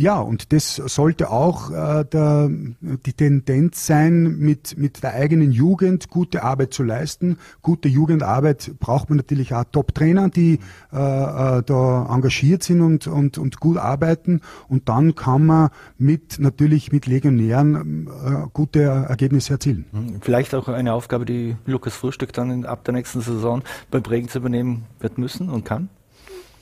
ja, 0.00 0.18
und 0.18 0.52
das 0.54 0.76
sollte 0.76 1.30
auch 1.30 1.70
äh, 1.70 2.04
der, 2.06 2.48
die 2.50 3.12
Tendenz 3.12 3.86
sein, 3.86 4.38
mit, 4.38 4.78
mit 4.78 5.02
der 5.02 5.12
eigenen 5.12 5.52
Jugend 5.52 6.08
gute 6.08 6.42
Arbeit 6.42 6.72
zu 6.72 6.82
leisten. 6.82 7.36
Gute 7.60 7.88
Jugendarbeit 7.88 8.72
braucht 8.80 9.10
man 9.10 9.18
natürlich 9.18 9.52
auch 9.54 9.64
Top-Trainer, 9.70 10.30
die 10.30 10.58
äh, 10.90 10.96
äh, 10.96 11.62
da 11.62 12.08
engagiert 12.10 12.62
sind 12.62 12.80
und, 12.80 13.06
und, 13.08 13.36
und 13.36 13.60
gut 13.60 13.76
arbeiten. 13.76 14.40
Und 14.68 14.88
dann 14.88 15.14
kann 15.14 15.44
man 15.44 15.68
mit 15.98 16.38
natürlich 16.38 16.92
mit 16.92 17.06
Legionären 17.06 18.06
äh, 18.06 18.46
gute 18.54 18.80
Ergebnisse 18.82 19.52
erzielen. 19.52 19.84
Hm, 19.92 20.22
vielleicht 20.22 20.54
auch 20.54 20.68
eine 20.68 20.94
Aufgabe, 20.94 21.26
die 21.26 21.56
Lukas 21.66 21.94
Frühstück 21.94 22.32
dann 22.32 22.64
ab 22.64 22.84
der 22.84 22.94
nächsten 22.94 23.20
Saison 23.20 23.62
bei 23.90 24.00
Bregenz 24.00 24.34
übernehmen 24.34 24.86
wird 24.98 25.18
müssen 25.18 25.50
und 25.50 25.66
kann? 25.66 25.90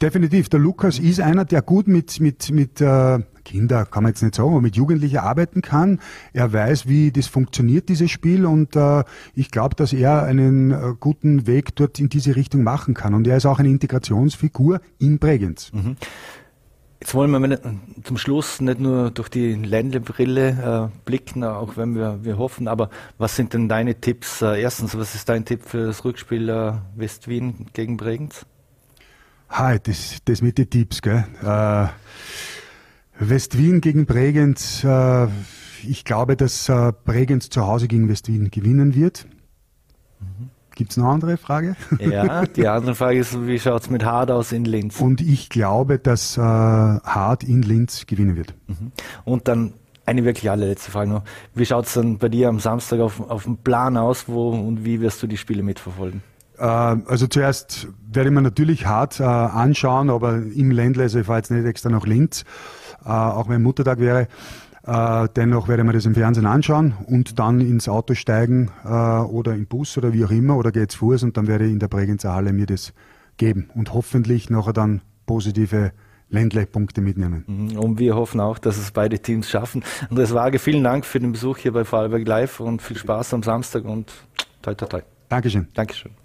Definitiv. 0.00 0.48
Der 0.48 0.60
Lukas 0.60 0.98
ist 0.98 1.20
einer, 1.20 1.44
der 1.44 1.60
gut 1.60 1.88
mit, 1.88 2.20
mit, 2.20 2.50
mit 2.52 2.80
äh, 2.80 3.18
Kinder, 3.44 3.84
kann 3.84 4.04
man 4.04 4.12
jetzt 4.12 4.22
nicht 4.22 4.34
sagen, 4.34 4.50
aber 4.50 4.60
mit 4.60 4.76
Jugendlichen 4.76 5.18
arbeiten 5.18 5.60
kann. 5.60 6.00
Er 6.32 6.52
weiß, 6.52 6.86
wie 6.86 7.10
das 7.10 7.26
funktioniert, 7.26 7.88
dieses 7.88 8.10
Spiel. 8.10 8.46
Und 8.46 8.76
äh, 8.76 9.02
ich 9.34 9.50
glaube, 9.50 9.74
dass 9.74 9.92
er 9.92 10.22
einen 10.22 10.70
äh, 10.70 10.94
guten 11.00 11.46
Weg 11.46 11.74
dort 11.74 11.98
in 11.98 12.08
diese 12.08 12.36
Richtung 12.36 12.62
machen 12.62 12.94
kann. 12.94 13.14
Und 13.14 13.26
er 13.26 13.38
ist 13.38 13.46
auch 13.46 13.58
eine 13.58 13.70
Integrationsfigur 13.70 14.80
in 14.98 15.18
Bregenz. 15.18 15.72
Mhm. 15.72 15.96
Jetzt 17.00 17.14
wollen 17.14 17.30
wir 17.30 17.60
zum 18.02 18.18
Schluss 18.18 18.60
nicht 18.60 18.80
nur 18.80 19.10
durch 19.10 19.28
die 19.28 19.54
Länderbrille 19.54 20.90
äh, 20.92 21.00
blicken, 21.04 21.44
auch 21.44 21.76
wenn 21.76 21.94
wir, 21.94 22.18
wir 22.22 22.38
hoffen, 22.38 22.66
aber 22.66 22.90
was 23.18 23.36
sind 23.36 23.54
denn 23.54 23.68
deine 23.68 24.00
Tipps? 24.00 24.42
Äh, 24.42 24.60
erstens, 24.60 24.98
was 24.98 25.14
ist 25.14 25.28
dein 25.28 25.44
Tipp 25.44 25.60
für 25.64 25.86
das 25.86 26.04
Rückspiel 26.04 26.48
äh, 26.48 26.72
West-Wien 26.96 27.66
gegen 27.72 27.96
Bregenz? 27.96 28.44
Hi, 29.50 29.78
das, 29.82 30.18
das 30.24 30.42
mit 30.42 30.58
den 30.58 30.70
Tipps, 30.70 31.02
gell? 31.02 31.24
Äh, 31.42 31.86
West-Wien 33.18 33.80
gegen 33.80 34.06
Bregenz. 34.06 34.84
Äh, 34.84 35.26
ich 35.86 36.04
glaube, 36.04 36.36
dass 36.36 36.68
äh, 36.68 36.92
Bregenz 37.04 37.48
zu 37.48 37.66
Hause 37.66 37.88
gegen 37.88 38.08
West-Wien 38.08 38.50
gewinnen 38.50 38.94
wird. 38.94 39.26
Mhm. 40.20 40.50
Gibt 40.74 40.92
es 40.92 40.96
noch 40.96 41.06
eine 41.06 41.14
andere 41.14 41.36
Frage? 41.38 41.76
Ja, 41.98 42.46
die 42.46 42.68
andere 42.68 42.94
Frage 42.94 43.18
ist, 43.18 43.46
wie 43.46 43.58
schaut 43.58 43.82
es 43.82 43.90
mit 43.90 44.04
Hard 44.04 44.30
aus 44.30 44.52
in 44.52 44.64
Linz? 44.64 45.00
Und 45.00 45.20
ich 45.20 45.48
glaube, 45.48 45.98
dass 45.98 46.36
äh, 46.36 46.40
Hard 46.40 47.42
in 47.42 47.62
Linz 47.62 48.06
gewinnen 48.06 48.36
wird. 48.36 48.54
Mhm. 48.68 48.92
Und 49.24 49.48
dann 49.48 49.72
eine 50.06 50.24
wirklich 50.24 50.50
allerletzte 50.50 50.90
Frage 50.90 51.10
noch. 51.10 51.24
Wie 51.54 51.66
schaut 51.66 51.86
es 51.86 51.94
dann 51.94 52.18
bei 52.18 52.28
dir 52.28 52.48
am 52.48 52.60
Samstag 52.60 53.00
auf, 53.00 53.20
auf 53.28 53.44
dem 53.44 53.56
Plan 53.56 53.96
aus? 53.96 54.28
Wo 54.28 54.50
und 54.50 54.84
wie 54.84 55.00
wirst 55.00 55.22
du 55.22 55.26
die 55.26 55.36
Spiele 55.36 55.62
mitverfolgen? 55.62 56.22
Äh, 56.58 56.62
also 56.62 57.26
zuerst 57.26 57.88
werde 58.10 58.30
ich 58.30 58.34
mir 58.34 58.42
natürlich 58.42 58.86
hart 58.86 59.20
äh, 59.20 59.24
anschauen, 59.24 60.10
aber 60.10 60.36
im 60.36 60.70
Ländle, 60.70 61.04
also 61.04 61.20
ich 61.20 61.26
fahre 61.26 61.38
jetzt 61.38 61.50
nicht 61.50 61.64
extra 61.64 61.90
nach 61.90 62.06
Linz, 62.06 62.44
äh, 63.04 63.08
auch 63.08 63.48
wenn 63.48 63.62
Muttertag 63.62 63.98
wäre. 64.00 64.28
Äh, 64.86 65.28
dennoch 65.36 65.68
werde 65.68 65.82
ich 65.82 65.86
mir 65.86 65.92
das 65.92 66.06
im 66.06 66.14
Fernsehen 66.14 66.46
anschauen 66.46 66.94
und 67.06 67.38
dann 67.38 67.60
ins 67.60 67.88
Auto 67.88 68.14
steigen 68.14 68.70
oder 68.84 69.54
im 69.54 69.66
Bus 69.66 69.98
oder 69.98 70.12
wie 70.14 70.24
auch 70.24 70.30
immer 70.30 70.56
oder 70.56 70.72
geht's 70.72 70.94
Fuß 70.94 71.24
und 71.24 71.36
dann 71.36 71.46
werde 71.46 71.66
ich 71.66 71.72
in 71.72 71.78
der 71.78 71.88
Bregenzer 71.88 72.32
Halle 72.32 72.52
mir 72.52 72.66
das 72.66 72.94
geben 73.36 73.70
und 73.74 73.92
hoffentlich 73.92 74.48
nachher 74.48 74.72
dann 74.72 75.02
positive 75.26 75.92
Ländle-Punkte 76.30 77.00
mitnehmen. 77.00 77.44
Mhm. 77.46 77.78
Und 77.78 77.98
wir 77.98 78.14
hoffen 78.14 78.40
auch, 78.40 78.58
dass 78.58 78.78
es 78.78 78.90
beide 78.90 79.18
Teams 79.18 79.48
schaffen. 79.48 79.82
Andreas 80.10 80.34
Wage, 80.34 80.58
vielen 80.58 80.84
Dank 80.84 81.04
für 81.04 81.20
den 81.20 81.32
Besuch 81.32 81.58
hier 81.58 81.72
bei 81.72 81.84
Vorarlberg 81.84 82.26
Live 82.26 82.60
und 82.60 82.82
viel 82.82 82.96
Spaß 82.96 83.34
am 83.34 83.42
Samstag 83.42 83.84
und 83.84 84.12
toi 84.62 84.74
toi 84.74 84.86
toi. 84.86 85.00
Dankeschön. 85.28 85.68
Dankeschön. 85.74 86.17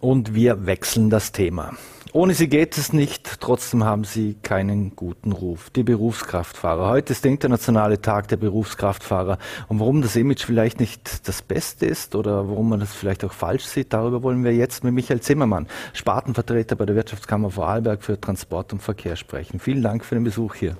Und 0.00 0.34
wir 0.34 0.66
wechseln 0.66 1.10
das 1.10 1.32
Thema. 1.32 1.72
Ohne 2.12 2.32
sie 2.32 2.48
geht 2.48 2.78
es 2.78 2.92
nicht, 2.92 3.40
trotzdem 3.40 3.84
haben 3.84 4.04
sie 4.04 4.36
keinen 4.42 4.96
guten 4.96 5.32
Ruf. 5.32 5.68
Die 5.70 5.82
Berufskraftfahrer. 5.82 6.88
Heute 6.88 7.12
ist 7.12 7.24
der 7.24 7.32
internationale 7.32 8.00
Tag 8.00 8.28
der 8.28 8.38
Berufskraftfahrer. 8.38 9.38
Und 9.68 9.80
warum 9.80 10.00
das 10.00 10.16
Image 10.16 10.44
vielleicht 10.44 10.80
nicht 10.80 11.28
das 11.28 11.42
Beste 11.42 11.84
ist 11.84 12.14
oder 12.14 12.48
warum 12.48 12.70
man 12.70 12.80
das 12.80 12.94
vielleicht 12.94 13.24
auch 13.24 13.32
falsch 13.32 13.64
sieht, 13.64 13.92
darüber 13.92 14.22
wollen 14.22 14.42
wir 14.42 14.54
jetzt 14.54 14.84
mit 14.84 14.94
Michael 14.94 15.20
Zimmermann, 15.20 15.66
Spartenvertreter 15.92 16.76
bei 16.76 16.86
der 16.86 16.96
Wirtschaftskammer 16.96 17.50
Vorarlberg 17.50 18.02
für 18.02 18.18
Transport 18.18 18.72
und 18.72 18.82
Verkehr 18.82 19.16
sprechen. 19.16 19.60
Vielen 19.60 19.82
Dank 19.82 20.04
für 20.04 20.14
den 20.14 20.24
Besuch 20.24 20.54
hier. 20.54 20.78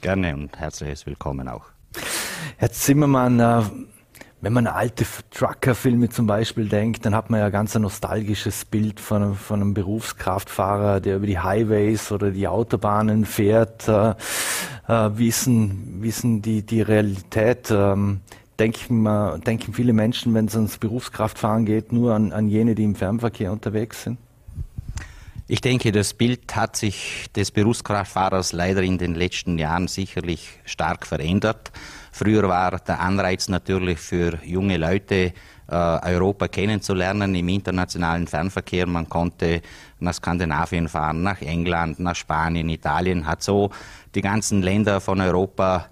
Gerne 0.00 0.34
und 0.34 0.58
herzliches 0.58 1.04
Willkommen 1.04 1.48
auch. 1.48 1.66
Herr 2.56 2.72
Zimmermann, 2.72 3.40
äh, 3.40 3.62
wenn 4.42 4.52
man 4.52 4.66
an 4.66 4.74
alte 4.74 5.06
Trucker-Filme 5.30 6.08
zum 6.10 6.26
Beispiel 6.26 6.68
denkt, 6.68 7.06
dann 7.06 7.14
hat 7.14 7.30
man 7.30 7.38
ja 7.38 7.48
ganz 7.48 7.76
ein 7.76 7.82
nostalgisches 7.82 8.64
Bild 8.64 8.98
von, 8.98 9.36
von 9.36 9.60
einem 9.60 9.72
Berufskraftfahrer, 9.72 11.00
der 11.00 11.16
über 11.16 11.26
die 11.28 11.38
Highways 11.38 12.10
oder 12.10 12.32
die 12.32 12.48
Autobahnen 12.48 13.24
fährt. 13.24 13.88
Äh, 13.88 14.14
äh, 14.88 15.10
wissen, 15.16 16.02
wissen 16.02 16.42
die, 16.42 16.66
die 16.66 16.82
Realität. 16.82 17.70
Ähm, 17.70 18.20
denken, 18.58 19.06
äh, 19.06 19.38
denken 19.38 19.74
viele 19.74 19.92
Menschen, 19.92 20.34
wenn 20.34 20.46
es 20.46 20.56
ums 20.56 20.76
Berufskraftfahren 20.76 21.64
geht, 21.64 21.92
nur 21.92 22.12
an, 22.12 22.32
an 22.32 22.48
jene, 22.48 22.74
die 22.74 22.82
im 22.82 22.96
Fernverkehr 22.96 23.52
unterwegs 23.52 24.02
sind? 24.02 24.18
Ich 25.46 25.60
denke, 25.60 25.92
das 25.92 26.14
Bild 26.14 26.56
hat 26.56 26.76
sich 26.76 27.26
des 27.36 27.52
Berufskraftfahrers 27.52 28.52
leider 28.52 28.82
in 28.82 28.98
den 28.98 29.14
letzten 29.14 29.56
Jahren 29.58 29.86
sicherlich 29.86 30.48
stark 30.64 31.06
verändert. 31.06 31.70
Früher 32.14 32.46
war 32.46 32.78
der 32.78 33.00
Anreiz 33.00 33.48
natürlich 33.48 33.98
für 33.98 34.38
junge 34.44 34.76
Leute, 34.76 35.32
äh, 35.66 35.74
Europa 35.74 36.46
kennenzulernen 36.46 37.34
im 37.34 37.48
internationalen 37.48 38.26
Fernverkehr. 38.26 38.86
Man 38.86 39.08
konnte 39.08 39.62
nach 39.98 40.12
Skandinavien 40.12 40.88
fahren, 40.88 41.22
nach 41.22 41.40
England, 41.40 41.98
nach 42.00 42.14
Spanien, 42.14 42.68
Italien, 42.68 43.26
hat 43.26 43.42
so 43.42 43.70
die 44.14 44.20
ganzen 44.20 44.60
Länder 44.60 45.00
von 45.00 45.22
Europa 45.22 45.86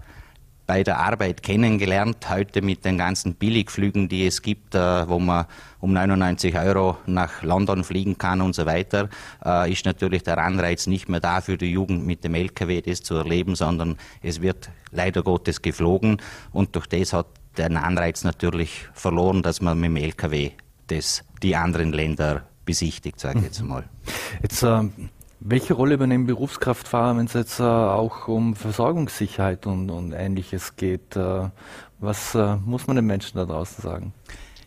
bei 0.71 0.83
der 0.83 0.99
Arbeit 0.99 1.43
kennengelernt. 1.43 2.29
Heute 2.29 2.61
mit 2.61 2.85
den 2.85 2.97
ganzen 2.97 3.35
Billigflügen, 3.35 4.07
die 4.07 4.25
es 4.25 4.41
gibt, 4.41 4.73
äh, 4.73 5.09
wo 5.09 5.19
man 5.19 5.45
um 5.81 5.91
99 5.91 6.57
Euro 6.57 6.95
nach 7.05 7.43
London 7.43 7.83
fliegen 7.83 8.17
kann 8.17 8.39
und 8.39 8.55
so 8.55 8.65
weiter, 8.65 9.09
äh, 9.43 9.69
ist 9.69 9.83
natürlich 9.83 10.23
der 10.23 10.37
Anreiz 10.37 10.87
nicht 10.87 11.09
mehr 11.09 11.19
da 11.19 11.41
für 11.41 11.57
die 11.57 11.65
Jugend 11.73 12.05
mit 12.05 12.23
dem 12.23 12.35
LKW 12.35 12.79
das 12.79 13.03
zu 13.03 13.15
erleben, 13.15 13.55
sondern 13.55 13.97
es 14.23 14.41
wird 14.41 14.69
leider 14.91 15.23
Gottes 15.23 15.61
geflogen 15.61 16.21
und 16.53 16.73
durch 16.73 16.87
das 16.87 17.11
hat 17.11 17.27
der 17.57 17.69
Anreiz 17.71 18.23
natürlich 18.23 18.87
verloren, 18.93 19.43
dass 19.43 19.59
man 19.59 19.77
mit 19.77 19.89
dem 19.89 19.97
LKW 19.97 20.51
das, 20.87 21.25
die 21.43 21.57
anderen 21.57 21.91
Länder 21.91 22.43
besichtigt, 22.63 23.19
sage 23.19 23.39
ich 23.39 23.43
jetzt 23.43 23.61
mhm. 23.61 23.67
mal. 23.67 23.83
Jetzt 24.41 24.63
äh, 24.63 24.83
welche 25.43 25.73
Rolle 25.73 25.95
übernehmen 25.95 26.27
Berufskraftfahrer, 26.27 27.17
wenn 27.17 27.25
es 27.25 27.33
jetzt 27.33 27.59
äh, 27.59 27.63
auch 27.63 28.27
um 28.27 28.55
Versorgungssicherheit 28.55 29.65
und, 29.65 29.89
und 29.89 30.13
Ähnliches 30.13 30.75
geht? 30.75 31.15
Äh, 31.15 31.49
was 31.99 32.35
äh, 32.35 32.57
muss 32.57 32.87
man 32.87 32.95
den 32.95 33.05
Menschen 33.05 33.37
da 33.37 33.45
draußen 33.45 33.81
sagen? 33.81 34.13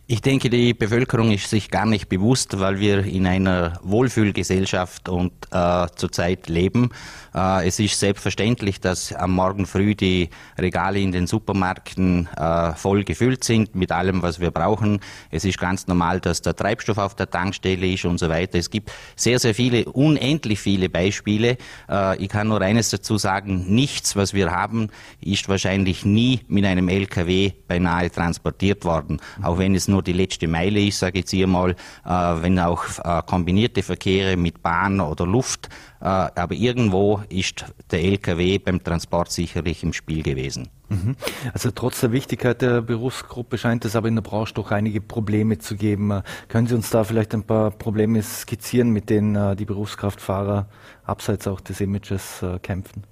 Ich 0.06 0.20
denke, 0.20 0.50
die 0.50 0.74
Bevölkerung 0.74 1.30
ist 1.30 1.48
sich 1.48 1.70
gar 1.70 1.86
nicht 1.86 2.10
bewusst, 2.10 2.60
weil 2.60 2.78
wir 2.78 3.04
in 3.06 3.26
einer 3.26 3.80
Wohlfühlgesellschaft 3.82 5.08
und 5.08 5.32
äh, 5.50 5.86
zurzeit 5.96 6.50
leben. 6.50 6.90
Äh, 7.34 7.66
es 7.66 7.80
ist 7.80 7.98
selbstverständlich, 7.98 8.82
dass 8.82 9.14
am 9.14 9.32
Morgen 9.32 9.64
früh 9.64 9.94
die 9.94 10.28
Regale 10.58 11.00
in 11.00 11.10
den 11.10 11.26
Supermärkten 11.26 12.28
äh, 12.36 12.74
voll 12.74 13.04
gefüllt 13.04 13.44
sind 13.44 13.74
mit 13.74 13.92
allem, 13.92 14.20
was 14.20 14.40
wir 14.40 14.50
brauchen. 14.50 15.00
Es 15.30 15.46
ist 15.46 15.58
ganz 15.58 15.86
normal, 15.86 16.20
dass 16.20 16.42
der 16.42 16.54
Treibstoff 16.54 16.98
auf 16.98 17.14
der 17.14 17.30
Tankstelle 17.30 17.86
ist 17.86 18.04
und 18.04 18.18
so 18.18 18.28
weiter. 18.28 18.58
Es 18.58 18.68
gibt 18.68 18.92
sehr, 19.16 19.38
sehr 19.38 19.54
viele, 19.54 19.86
unendlich 19.86 20.60
viele 20.60 20.90
Beispiele. 20.90 21.56
Äh, 21.88 22.22
ich 22.22 22.28
kann 22.28 22.48
nur 22.48 22.60
eines 22.60 22.90
dazu 22.90 23.16
sagen, 23.16 23.74
nichts, 23.74 24.16
was 24.16 24.34
wir 24.34 24.50
haben, 24.50 24.90
ist 25.22 25.48
wahrscheinlich 25.48 26.04
nie 26.04 26.40
mit 26.46 26.66
einem 26.66 26.90
LKW 26.90 27.52
beinahe 27.66 28.10
transportiert 28.10 28.84
worden, 28.84 29.18
auch 29.40 29.56
wenn 29.56 29.74
es 29.74 29.88
nur 29.88 29.93
die 30.02 30.12
letzte 30.12 30.48
Meile 30.48 30.80
ist, 30.80 30.98
sage 30.98 31.18
ich 31.18 31.24
jetzt 31.24 31.30
hier 31.30 31.46
mal, 31.46 31.70
äh, 31.70 32.08
wenn 32.08 32.58
auch 32.58 32.84
äh, 33.02 33.22
kombinierte 33.26 33.82
Verkehre 33.82 34.36
mit 34.36 34.62
Bahn 34.62 35.00
oder 35.00 35.26
Luft, 35.26 35.68
äh, 36.00 36.04
aber 36.04 36.54
irgendwo 36.54 37.22
ist 37.28 37.64
der 37.90 38.02
LKW 38.02 38.58
beim 38.58 38.82
Transport 38.82 39.30
sicherlich 39.30 39.82
im 39.82 39.92
Spiel 39.92 40.22
gewesen. 40.22 40.68
Mhm. 40.88 41.16
Also 41.52 41.70
trotz 41.70 42.00
der 42.00 42.12
Wichtigkeit 42.12 42.60
der 42.60 42.82
Berufsgruppe 42.82 43.58
scheint 43.58 43.84
es 43.84 43.96
aber 43.96 44.08
in 44.08 44.14
der 44.14 44.22
Branche 44.22 44.54
doch 44.54 44.70
einige 44.70 45.00
Probleme 45.00 45.58
zu 45.58 45.76
geben. 45.76 46.10
Äh, 46.10 46.22
können 46.48 46.66
Sie 46.66 46.74
uns 46.74 46.90
da 46.90 47.04
vielleicht 47.04 47.34
ein 47.34 47.44
paar 47.44 47.70
Probleme 47.70 48.22
skizzieren, 48.22 48.90
mit 48.90 49.10
denen 49.10 49.34
äh, 49.34 49.56
die 49.56 49.64
Berufskraftfahrer 49.64 50.68
abseits 51.04 51.46
auch 51.46 51.60
des 51.60 51.80
Images 51.80 52.42
äh, 52.42 52.58
kämpfen? 52.58 53.04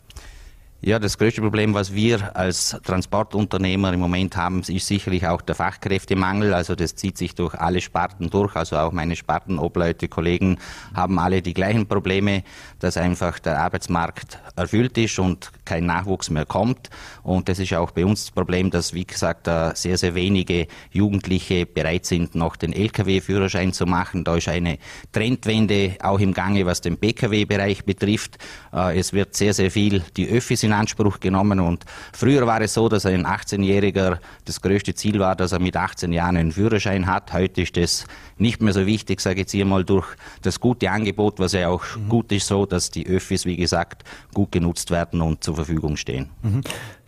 Ja, 0.84 0.98
das 0.98 1.16
größte 1.16 1.40
Problem, 1.40 1.74
was 1.74 1.94
wir 1.94 2.36
als 2.36 2.76
Transportunternehmer 2.82 3.92
im 3.92 4.00
Moment 4.00 4.36
haben, 4.36 4.62
ist 4.62 4.88
sicherlich 4.88 5.28
auch 5.28 5.40
der 5.40 5.54
Fachkräftemangel. 5.54 6.52
Also 6.54 6.74
das 6.74 6.96
zieht 6.96 7.16
sich 7.16 7.36
durch 7.36 7.54
alle 7.54 7.80
Sparten 7.80 8.30
durch. 8.30 8.56
Also 8.56 8.76
auch 8.76 8.90
meine 8.90 9.14
Spartenobleute, 9.14 10.08
Kollegen 10.08 10.58
haben 10.92 11.20
alle 11.20 11.40
die 11.40 11.54
gleichen 11.54 11.86
Probleme, 11.86 12.42
dass 12.80 12.96
einfach 12.96 13.38
der 13.38 13.60
Arbeitsmarkt 13.60 14.40
erfüllt 14.56 14.98
ist 14.98 15.20
und 15.20 15.52
kein 15.64 15.86
Nachwuchs 15.86 16.30
mehr 16.30 16.46
kommt. 16.46 16.90
Und 17.22 17.48
das 17.48 17.60
ist 17.60 17.72
auch 17.74 17.92
bei 17.92 18.04
uns 18.04 18.24
das 18.24 18.30
Problem, 18.32 18.68
dass, 18.70 18.92
wie 18.92 19.06
gesagt, 19.06 19.48
sehr, 19.74 19.96
sehr 19.96 20.16
wenige 20.16 20.66
Jugendliche 20.90 21.64
bereit 21.64 22.06
sind, 22.06 22.34
noch 22.34 22.56
den 22.56 22.72
Lkw-Führerschein 22.72 23.72
zu 23.72 23.86
machen. 23.86 24.24
Da 24.24 24.36
ist 24.36 24.48
eine 24.48 24.78
Trendwende 25.12 25.94
auch 26.02 26.18
im 26.18 26.34
Gange, 26.34 26.66
was 26.66 26.80
den 26.80 26.96
Pkw-Bereich 26.96 27.84
betrifft. 27.84 28.38
Äh, 28.72 28.98
es 28.98 29.12
wird 29.12 29.36
sehr, 29.36 29.54
sehr 29.54 29.70
viel 29.70 30.02
die 30.16 30.28
Öffis 30.28 30.64
in 30.64 30.71
Anspruch 30.72 31.20
genommen 31.20 31.60
und 31.60 31.84
früher 32.12 32.46
war 32.46 32.60
es 32.60 32.74
so, 32.74 32.88
dass 32.88 33.06
ein 33.06 33.26
18-Jähriger 33.26 34.18
das 34.44 34.60
größte 34.60 34.94
Ziel 34.94 35.18
war, 35.18 35.36
dass 35.36 35.52
er 35.52 35.58
mit 35.58 35.76
18 35.76 36.12
Jahren 36.12 36.36
einen 36.36 36.52
Führerschein 36.52 37.06
hat. 37.06 37.32
Heute 37.32 37.62
ist 37.62 37.76
das 37.76 38.06
nicht 38.38 38.60
mehr 38.62 38.72
so 38.72 38.86
wichtig, 38.86 39.20
sage 39.20 39.34
ich 39.34 39.40
jetzt 39.40 39.52
hier 39.52 39.64
mal 39.64 39.84
durch 39.84 40.06
das 40.42 40.60
gute 40.60 40.90
Angebot, 40.90 41.38
was 41.38 41.52
ja 41.52 41.68
auch 41.68 41.84
mhm. 41.96 42.08
gut 42.08 42.32
ist, 42.32 42.46
so 42.46 42.66
dass 42.66 42.90
die 42.90 43.06
Öffis, 43.06 43.46
wie 43.46 43.56
gesagt, 43.56 44.04
gut 44.34 44.52
genutzt 44.52 44.90
werden 44.90 45.20
und 45.20 45.44
zur 45.44 45.54
Verfügung 45.54 45.96
stehen. 45.96 46.30
Mhm. 46.42 46.62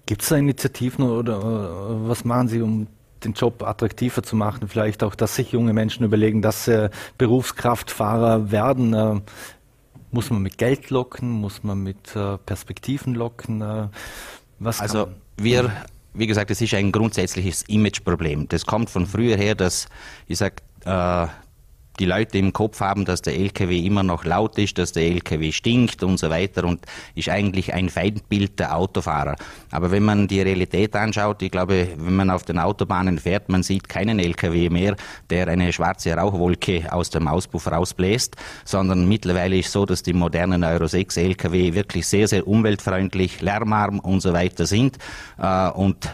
Gibt 0.06 0.22
es 0.22 0.28
da 0.28 0.36
Initiativen 0.36 1.04
oder, 1.04 1.38
oder 1.38 2.08
was 2.08 2.24
machen 2.24 2.48
Sie, 2.48 2.60
um 2.60 2.86
den 3.24 3.32
Job 3.32 3.62
attraktiver 3.62 4.22
zu 4.22 4.36
machen, 4.36 4.68
vielleicht 4.68 5.02
auch, 5.02 5.14
dass 5.14 5.34
sich 5.34 5.52
junge 5.52 5.72
Menschen 5.72 6.04
überlegen, 6.04 6.42
dass 6.42 6.66
sie 6.66 6.90
Berufskraftfahrer 7.18 8.50
werden. 8.50 9.22
Muss 10.14 10.30
man 10.30 10.42
mit 10.42 10.58
Geld 10.58 10.90
locken? 10.90 11.28
Muss 11.28 11.64
man 11.64 11.82
mit 11.82 12.14
äh, 12.14 12.38
Perspektiven 12.38 13.14
locken? 13.14 13.60
Äh, 13.60 13.88
was 14.60 14.80
also 14.80 15.08
wir, 15.36 15.72
wie 16.12 16.28
gesagt, 16.28 16.52
es 16.52 16.60
ist 16.60 16.72
ein 16.72 16.92
grundsätzliches 16.92 17.62
Imageproblem. 17.62 18.46
Das 18.46 18.64
kommt 18.64 18.90
von 18.90 19.06
früher 19.06 19.36
her, 19.36 19.56
dass 19.56 19.88
ich 20.28 20.38
sage, 20.38 20.54
äh, 20.84 21.26
die 21.98 22.06
Leute 22.06 22.38
im 22.38 22.52
Kopf 22.52 22.80
haben, 22.80 23.04
dass 23.04 23.22
der 23.22 23.34
LKW 23.34 23.78
immer 23.78 24.02
noch 24.02 24.24
laut 24.24 24.58
ist, 24.58 24.78
dass 24.78 24.92
der 24.92 25.04
LKW 25.04 25.52
stinkt 25.52 26.02
und 26.02 26.18
so 26.18 26.30
weiter 26.30 26.64
und 26.64 26.84
ist 27.14 27.28
eigentlich 27.28 27.72
ein 27.72 27.88
Feindbild 27.88 28.58
der 28.58 28.76
Autofahrer. 28.76 29.36
Aber 29.70 29.90
wenn 29.90 30.02
man 30.02 30.26
die 30.26 30.40
Realität 30.40 30.96
anschaut, 30.96 31.42
ich 31.42 31.50
glaube, 31.50 31.88
wenn 31.96 32.16
man 32.16 32.30
auf 32.30 32.42
den 32.42 32.58
Autobahnen 32.58 33.18
fährt, 33.18 33.48
man 33.48 33.62
sieht 33.62 33.88
keinen 33.88 34.18
LKW 34.18 34.70
mehr, 34.70 34.96
der 35.30 35.48
eine 35.48 35.72
schwarze 35.72 36.14
Rauchwolke 36.14 36.92
aus 36.92 37.10
dem 37.10 37.28
Auspuff 37.28 37.70
rausbläst, 37.70 38.36
sondern 38.64 39.08
mittlerweile 39.08 39.58
ist 39.58 39.72
so, 39.72 39.86
dass 39.86 40.02
die 40.02 40.12
modernen 40.12 40.64
Euro 40.64 40.86
6 40.86 41.16
LKW 41.16 41.74
wirklich 41.74 42.06
sehr, 42.06 42.28
sehr 42.28 42.46
umweltfreundlich, 42.46 43.40
lärmarm 43.40 44.00
und 44.00 44.20
so 44.20 44.32
weiter 44.32 44.66
sind 44.66 44.98
äh, 45.38 45.68
und 45.70 46.08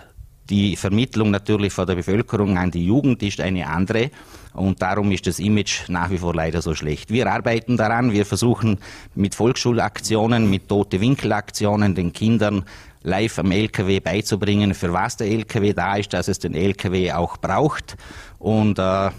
die 0.51 0.77
Vermittlung 0.77 1.31
natürlich 1.31 1.73
von 1.73 1.87
der 1.87 1.95
Bevölkerung 1.95 2.59
an 2.59 2.71
die 2.71 2.85
Jugend 2.85 3.23
ist 3.23 3.41
eine 3.41 3.69
andere. 3.69 4.11
Und 4.53 4.83
darum 4.83 5.13
ist 5.13 5.27
das 5.29 5.39
Image 5.39 5.89
nach 5.89 6.11
wie 6.11 6.19
vor 6.19 6.35
leider 6.35 6.61
so 6.61 6.75
schlecht. 6.75 7.11
Wir 7.11 7.31
arbeiten 7.33 7.77
daran. 7.77 8.13
Wir 8.13 8.27
versuchen 8.27 8.79
mit 9.15 9.37
Volksschulaktionen, 9.37 10.51
mit 10.51 10.69
tote 10.69 11.01
Winkelaktionen 11.01 11.95
den 11.95 12.13
Kindern 12.13 12.65
live 13.03 13.39
am 13.39 13.51
LKW 13.51 14.01
beizubringen, 14.01 14.75
für 14.75 14.93
was 14.93 15.17
der 15.17 15.29
LKW 15.29 15.73
da 15.73 15.97
ist, 15.97 16.13
dass 16.13 16.29
es 16.29 16.41
den 16.41 16.55
LKW 16.55 17.13
auch 17.13 17.37
braucht. 17.37 17.97
Und 18.39 18.79
äh, 18.79 19.11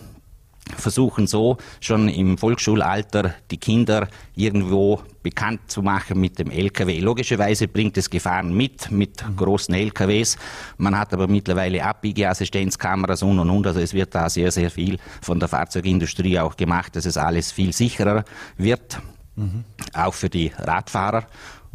versuchen 0.77 1.27
so 1.27 1.57
schon 1.79 2.10
im 2.10 2.38
Volksschulalter 2.38 3.34
die 3.49 3.57
Kinder 3.57 4.07
irgendwo 4.36 5.01
bekannt 5.23 5.62
zu 5.67 5.81
machen 5.81 6.19
mit 6.19 6.39
dem 6.39 6.49
LKW. 6.49 6.99
Logischerweise 6.99 7.67
bringt 7.67 7.97
es 7.97 8.10
Gefahren 8.10 8.55
mit, 8.55 8.91
mit 8.91 9.23
großen 9.36 9.73
LKWs. 9.73 10.38
Man 10.77 10.97
hat 10.97 11.13
aber 11.13 11.27
mittlerweile 11.27 11.84
Abbiegeassistenzkameras 11.84 13.23
und 13.23 13.39
und 13.39 13.49
und. 13.49 13.67
Also 13.67 13.79
es 13.79 13.93
wird 13.93 14.15
da 14.15 14.29
sehr, 14.29 14.51
sehr 14.51 14.71
viel 14.71 14.97
von 15.21 15.39
der 15.39 15.47
Fahrzeugindustrie 15.47 16.39
auch 16.39 16.57
gemacht, 16.57 16.95
dass 16.95 17.05
es 17.05 17.17
alles 17.17 17.51
viel 17.51 17.73
sicherer 17.73 18.25
wird. 18.57 18.99
Mhm. 19.36 19.63
Auch 19.93 20.13
für 20.13 20.29
die 20.29 20.51
Radfahrer. 20.57 21.25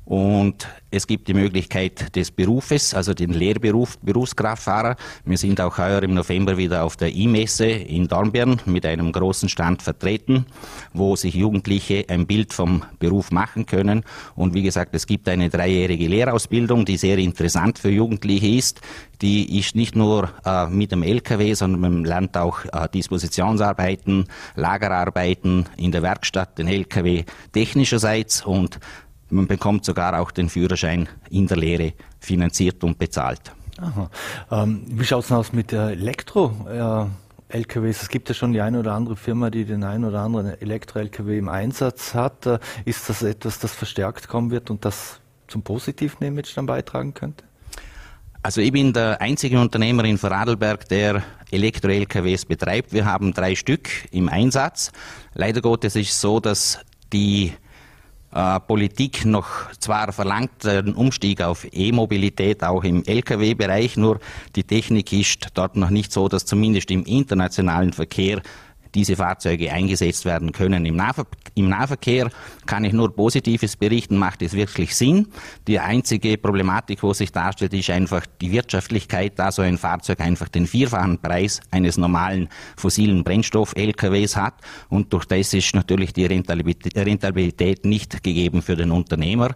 Und 0.06 0.68
es 0.92 1.08
gibt 1.08 1.26
die 1.26 1.34
Möglichkeit 1.34 2.14
des 2.14 2.30
Berufes, 2.30 2.94
also 2.94 3.12
den 3.12 3.30
Lehrberuf 3.30 3.98
Berufskraftfahrer. 3.98 4.94
Wir 5.24 5.36
sind 5.36 5.60
auch 5.60 5.78
heuer 5.78 6.00
im 6.04 6.14
November 6.14 6.56
wieder 6.56 6.84
auf 6.84 6.96
der 6.96 7.12
E-Messe 7.12 7.66
in 7.66 8.06
Dornbirn 8.06 8.60
mit 8.66 8.86
einem 8.86 9.10
großen 9.10 9.48
Stand 9.48 9.82
vertreten, 9.82 10.46
wo 10.92 11.16
sich 11.16 11.34
Jugendliche 11.34 12.04
ein 12.08 12.28
Bild 12.28 12.52
vom 12.52 12.84
Beruf 13.00 13.32
machen 13.32 13.66
können. 13.66 14.04
Und 14.36 14.54
wie 14.54 14.62
gesagt, 14.62 14.94
es 14.94 15.08
gibt 15.08 15.28
eine 15.28 15.50
dreijährige 15.50 16.06
Lehrausbildung, 16.06 16.84
die 16.84 16.98
sehr 16.98 17.18
interessant 17.18 17.80
für 17.80 17.90
Jugendliche 17.90 18.46
ist. 18.46 18.80
Die 19.22 19.58
ist 19.58 19.74
nicht 19.74 19.96
nur 19.96 20.30
äh, 20.44 20.68
mit 20.68 20.92
dem 20.92 21.02
LKW, 21.02 21.54
sondern 21.54 21.80
man 21.80 22.04
lernt 22.04 22.36
auch 22.36 22.64
äh, 22.66 22.88
Dispositionsarbeiten, 22.94 24.26
Lagerarbeiten 24.54 25.66
in 25.76 25.90
der 25.90 26.02
Werkstatt, 26.02 26.58
den 26.58 26.68
LKW 26.68 27.24
technischerseits 27.52 28.44
und 28.44 28.78
man 29.30 29.46
bekommt 29.46 29.84
sogar 29.84 30.18
auch 30.18 30.30
den 30.30 30.48
Führerschein 30.48 31.08
in 31.30 31.46
der 31.46 31.56
Lehre 31.56 31.92
finanziert 32.20 32.84
und 32.84 32.98
bezahlt. 32.98 33.52
Aha. 33.78 34.10
Ähm, 34.50 34.82
wie 34.86 35.04
schaut 35.04 35.24
es 35.24 35.32
aus 35.32 35.52
mit 35.52 35.72
Elektro? 35.72 36.54
Äh, 36.68 37.06
LKWs. 37.48 38.02
Es 38.02 38.08
gibt 38.08 38.28
ja 38.28 38.34
schon 38.34 38.52
die 38.52 38.60
eine 38.60 38.80
oder 38.80 38.92
andere 38.92 39.16
Firma, 39.16 39.50
die 39.50 39.64
den 39.64 39.84
einen 39.84 40.04
oder 40.04 40.20
anderen 40.20 40.60
Elektro-LKW 40.60 41.38
im 41.38 41.48
Einsatz 41.48 42.14
hat. 42.14 42.46
Äh, 42.46 42.58
ist 42.84 43.08
das 43.08 43.22
etwas, 43.22 43.58
das 43.58 43.72
verstärkt 43.72 44.28
kommen 44.28 44.50
wird 44.50 44.70
und 44.70 44.84
das 44.84 45.20
zum 45.46 45.62
positiven 45.62 46.26
Image 46.26 46.56
dann 46.56 46.66
beitragen 46.66 47.14
könnte? 47.14 47.44
Also 48.42 48.60
ich 48.60 48.72
bin 48.72 48.92
der 48.92 49.20
einzige 49.20 49.60
Unternehmer 49.60 50.04
in 50.04 50.18
Vorarlberg, 50.18 50.88
der 50.88 51.22
Elektro-LKWs 51.50 52.44
betreibt. 52.44 52.92
Wir 52.92 53.04
haben 53.04 53.32
drei 53.32 53.54
Stück 53.54 53.88
im 54.12 54.28
Einsatz. 54.28 54.92
Leider 55.34 55.60
Gottes 55.60 55.96
ist 55.96 56.10
es 56.10 56.20
so, 56.20 56.40
dass 56.40 56.80
die 57.12 57.52
äh, 58.36 58.60
Politik 58.60 59.24
noch 59.24 59.70
zwar 59.80 60.12
verlangt 60.12 60.66
einen 60.66 60.94
Umstieg 60.94 61.40
auf 61.40 61.66
E-Mobilität 61.72 62.62
auch 62.62 62.84
im 62.84 63.02
Lkw-Bereich, 63.02 63.96
nur 63.96 64.20
die 64.54 64.64
Technik 64.64 65.12
ist 65.12 65.48
dort 65.54 65.76
noch 65.76 65.88
nicht 65.88 66.12
so, 66.12 66.28
dass 66.28 66.44
zumindest 66.44 66.90
im 66.90 67.04
internationalen 67.04 67.94
Verkehr 67.94 68.42
diese 68.96 69.14
Fahrzeuge 69.14 69.70
eingesetzt 69.70 70.24
werden 70.24 70.52
können. 70.52 70.86
Im, 70.86 70.96
Nahver 70.96 71.26
Im, 71.54 71.68
Nahverkehr 71.68 72.30
kann 72.64 72.84
ich 72.84 72.94
nur 72.94 73.14
Positives 73.14 73.76
berichten, 73.76 74.16
macht 74.16 74.42
es 74.42 74.54
wirklich 74.54 74.96
Sinn. 74.96 75.28
Die 75.68 75.78
einzige 75.78 76.38
Problematik, 76.38 77.02
wo 77.02 77.12
sich 77.12 77.30
darstellt, 77.30 77.74
ist 77.74 77.90
einfach 77.90 78.24
die 78.40 78.50
Wirtschaftlichkeit, 78.50 79.38
da 79.38 79.52
so 79.52 79.62
ein 79.62 79.76
Fahrzeug 79.76 80.20
einfach 80.20 80.48
den 80.48 80.66
vierfachen 80.66 81.18
Preis 81.18 81.60
eines 81.70 81.98
normalen 81.98 82.48
fossilen 82.76 83.22
Brennstoff-LKWs 83.22 84.36
hat 84.36 84.54
und 84.88 85.12
durch 85.12 85.26
das 85.26 85.52
ist 85.52 85.74
natürlich 85.74 86.14
die 86.14 86.24
Rentabilität 86.24 87.84
nicht 87.84 88.22
gegeben 88.22 88.62
für 88.62 88.76
den 88.76 88.90
Unternehmer. 88.90 89.54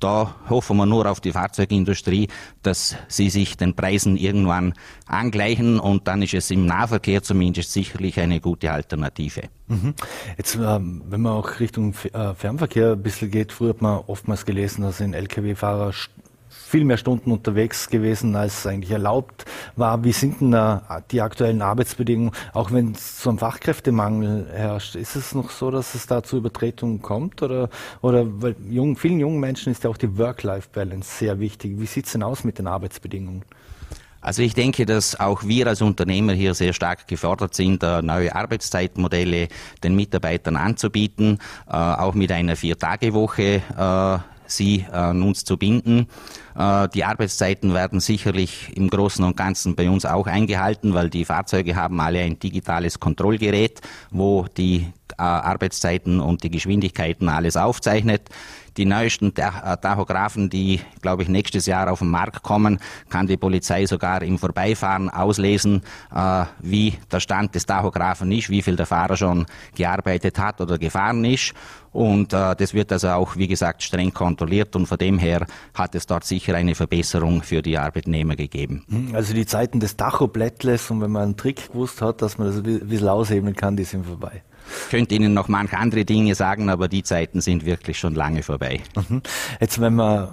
Da 0.00 0.34
hoffen 0.50 0.76
wir 0.76 0.86
nur 0.86 1.10
auf 1.10 1.20
die 1.20 1.32
Fahrzeugindustrie, 1.32 2.28
dass 2.62 2.96
sie 3.08 3.30
sich 3.30 3.56
den 3.56 3.74
Preisen 3.74 4.16
irgendwann 4.16 4.74
angleichen 5.06 5.78
und 5.78 6.08
dann 6.08 6.22
ist 6.22 6.34
es 6.34 6.50
im 6.50 6.66
Nahverkehr 6.66 7.22
zumindest 7.22 7.72
sicherlich 7.72 8.20
eine 8.20 8.40
gute 8.40 8.70
Alternative. 8.72 9.42
Mhm. 9.68 9.94
Jetzt, 10.36 10.56
ähm, 10.56 11.02
wenn 11.08 11.22
man 11.22 11.32
auch 11.32 11.60
Richtung 11.60 11.94
äh, 12.12 12.34
Fernverkehr 12.34 12.92
ein 12.92 13.02
bisschen 13.02 13.30
geht, 13.30 13.52
früher 13.52 13.70
hat 13.70 13.82
man 13.82 14.00
oftmals 14.06 14.44
gelesen, 14.44 14.82
dass 14.82 15.00
ein 15.00 15.14
Lkw-Fahrer 15.14 15.92
viel 16.64 16.84
mehr 16.84 16.96
Stunden 16.96 17.30
unterwegs 17.30 17.88
gewesen, 17.88 18.34
als 18.36 18.66
eigentlich 18.66 18.90
erlaubt 18.90 19.44
war. 19.76 20.02
Wie 20.04 20.12
sind 20.12 20.40
denn 20.40 20.50
da 20.50 21.02
die 21.10 21.20
aktuellen 21.20 21.62
Arbeitsbedingungen? 21.62 22.32
Auch 22.52 22.72
wenn 22.72 22.94
so 22.94 23.30
ein 23.30 23.38
Fachkräftemangel 23.38 24.48
herrscht, 24.52 24.96
ist 24.96 25.16
es 25.16 25.34
noch 25.34 25.50
so, 25.50 25.70
dass 25.70 25.94
es 25.94 26.06
da 26.06 26.22
zu 26.22 26.38
Übertretungen 26.38 27.02
kommt? 27.02 27.42
Oder, 27.42 27.68
oder 28.00 28.24
weil 28.42 28.56
jungen, 28.68 28.96
vielen 28.96 29.20
jungen 29.20 29.40
Menschen 29.40 29.72
ist 29.72 29.84
ja 29.84 29.90
auch 29.90 29.96
die 29.96 30.18
Work-Life-Balance 30.18 31.18
sehr 31.18 31.38
wichtig. 31.38 31.78
Wie 31.78 31.86
sieht 31.86 32.06
es 32.06 32.12
denn 32.12 32.22
aus 32.22 32.44
mit 32.44 32.58
den 32.58 32.66
Arbeitsbedingungen? 32.66 33.44
Also 34.24 34.40
ich 34.40 34.54
denke, 34.54 34.86
dass 34.86 35.20
auch 35.20 35.44
wir 35.44 35.66
als 35.66 35.82
Unternehmer 35.82 36.32
hier 36.32 36.54
sehr 36.54 36.72
stark 36.72 37.06
gefordert 37.06 37.54
sind, 37.54 37.82
neue 37.82 38.34
Arbeitszeitmodelle 38.34 39.48
den 39.82 39.94
Mitarbeitern 39.94 40.56
anzubieten, 40.56 41.38
äh, 41.68 41.72
auch 41.72 42.14
mit 42.14 42.32
einer 42.32 42.56
Vier-Tage-Woche 42.56 43.62
äh, 43.76 44.18
sie 44.46 44.86
an 44.90 45.22
uns 45.22 45.44
zu 45.44 45.58
binden. 45.58 46.06
Äh, 46.56 46.88
die 46.88 47.04
Arbeitszeiten 47.04 47.74
werden 47.74 48.00
sicherlich 48.00 48.76
im 48.76 48.88
Großen 48.88 49.24
und 49.24 49.36
Ganzen 49.36 49.74
bei 49.74 49.90
uns 49.90 50.04
auch 50.04 50.26
eingehalten, 50.26 50.94
weil 50.94 51.10
die 51.10 51.24
Fahrzeuge 51.24 51.76
haben 51.76 52.00
alle 52.00 52.20
ein 52.20 52.38
digitales 52.38 53.00
Kontrollgerät, 53.00 53.80
wo 54.10 54.46
die 54.56 54.86
äh, 55.18 55.22
Arbeitszeiten 55.22 56.20
und 56.20 56.42
die 56.42 56.50
Geschwindigkeiten 56.50 57.28
alles 57.28 57.56
aufzeichnet. 57.56 58.28
Die 58.76 58.86
neuesten 58.86 59.32
äh, 59.36 59.76
Tachographen, 59.76 60.50
die, 60.50 60.80
glaube 61.00 61.22
ich, 61.22 61.28
nächstes 61.28 61.66
Jahr 61.66 61.90
auf 61.92 62.00
den 62.00 62.08
Markt 62.08 62.42
kommen, 62.42 62.80
kann 63.08 63.26
die 63.28 63.36
Polizei 63.36 63.86
sogar 63.86 64.22
im 64.22 64.38
Vorbeifahren 64.38 65.10
auslesen, 65.10 65.82
wie 66.58 66.94
der 67.12 67.20
Stand 67.20 67.54
des 67.54 67.66
Tachographen 67.66 68.32
ist, 68.32 68.50
wie 68.50 68.62
viel 68.62 68.74
der 68.74 68.86
Fahrer 68.86 69.16
schon 69.16 69.46
gearbeitet 69.76 70.38
hat 70.40 70.60
oder 70.60 70.76
gefahren 70.78 71.24
ist. 71.24 71.54
Und 71.92 72.32
das 72.32 72.74
wird 72.74 72.90
also 72.90 73.08
auch, 73.10 73.36
wie 73.36 73.46
gesagt, 73.46 73.82
streng 73.84 74.12
kontrolliert 74.12 74.74
und 74.74 74.86
von 74.86 74.98
dem 74.98 75.18
her 75.18 75.46
hat 75.74 75.94
es 75.94 76.06
dort 76.06 76.24
sicher 76.24 76.43
eine 76.52 76.74
Verbesserung 76.74 77.42
für 77.42 77.62
die 77.62 77.78
Arbeitnehmer 77.78 78.36
gegeben. 78.36 78.84
Hm, 78.88 79.14
also 79.14 79.32
die 79.32 79.46
Zeiten 79.46 79.80
des 79.80 79.96
Tachoblättles 79.96 80.90
und 80.90 81.00
wenn 81.00 81.12
man 81.12 81.22
einen 81.22 81.36
Trick 81.36 81.72
gewusst 81.72 82.02
hat, 82.02 82.20
dass 82.20 82.38
man 82.38 82.48
das 82.48 82.56
ein 82.56 82.88
bisschen 82.88 83.08
aushebeln 83.08 83.54
kann, 83.54 83.76
die 83.76 83.84
sind 83.84 84.04
vorbei. 84.04 84.42
Ich 84.84 84.90
könnte 84.90 85.14
Ihnen 85.14 85.34
noch 85.34 85.48
manche 85.48 85.76
andere 85.76 86.04
Dinge 86.04 86.34
sagen, 86.34 86.68
aber 86.70 86.88
die 86.88 87.02
Zeiten 87.02 87.40
sind 87.40 87.64
wirklich 87.64 87.98
schon 87.98 88.14
lange 88.14 88.42
vorbei. 88.42 88.80
Mhm. 89.08 89.22
Jetzt, 89.60 89.80
wenn 89.80 89.94
man 89.94 90.28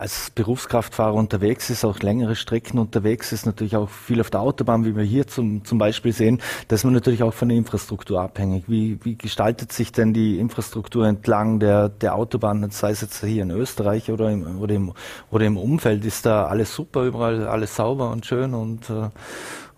als 0.00 0.30
Berufskraftfahrer 0.30 1.12
unterwegs 1.12 1.68
ist, 1.68 1.84
auch 1.84 1.98
längere 1.98 2.34
Strecken 2.34 2.78
unterwegs 2.78 3.32
ist, 3.32 3.44
natürlich 3.44 3.76
auch 3.76 3.90
viel 3.90 4.22
auf 4.22 4.30
der 4.30 4.40
Autobahn, 4.40 4.86
wie 4.86 4.96
wir 4.96 5.04
hier 5.04 5.26
zum, 5.26 5.62
zum 5.66 5.76
Beispiel 5.76 6.14
sehen, 6.14 6.40
da 6.68 6.76
ist 6.76 6.84
man 6.84 6.94
natürlich 6.94 7.22
auch 7.22 7.34
von 7.34 7.50
der 7.50 7.58
Infrastruktur 7.58 8.18
abhängig. 8.18 8.64
Wie, 8.66 8.98
wie 9.04 9.16
gestaltet 9.16 9.72
sich 9.72 9.92
denn 9.92 10.14
die 10.14 10.38
Infrastruktur 10.38 11.06
entlang 11.06 11.60
der, 11.60 11.90
der 11.90 12.14
Autobahn, 12.14 12.70
sei 12.70 12.92
es 12.92 13.02
jetzt 13.02 13.22
hier 13.22 13.42
in 13.42 13.50
Österreich 13.50 14.10
oder 14.10 14.30
im, 14.30 14.58
oder 14.58 14.74
im, 14.74 14.94
oder 15.30 15.44
im 15.44 15.58
Umfeld? 15.58 16.02
Ist 16.06 16.24
da 16.24 16.46
alles 16.46 16.74
super, 16.74 17.04
überall 17.04 17.46
alles 17.46 17.76
sauber 17.76 18.10
und 18.10 18.24
schön 18.24 18.54
und, 18.54 18.88
äh, 18.88 19.10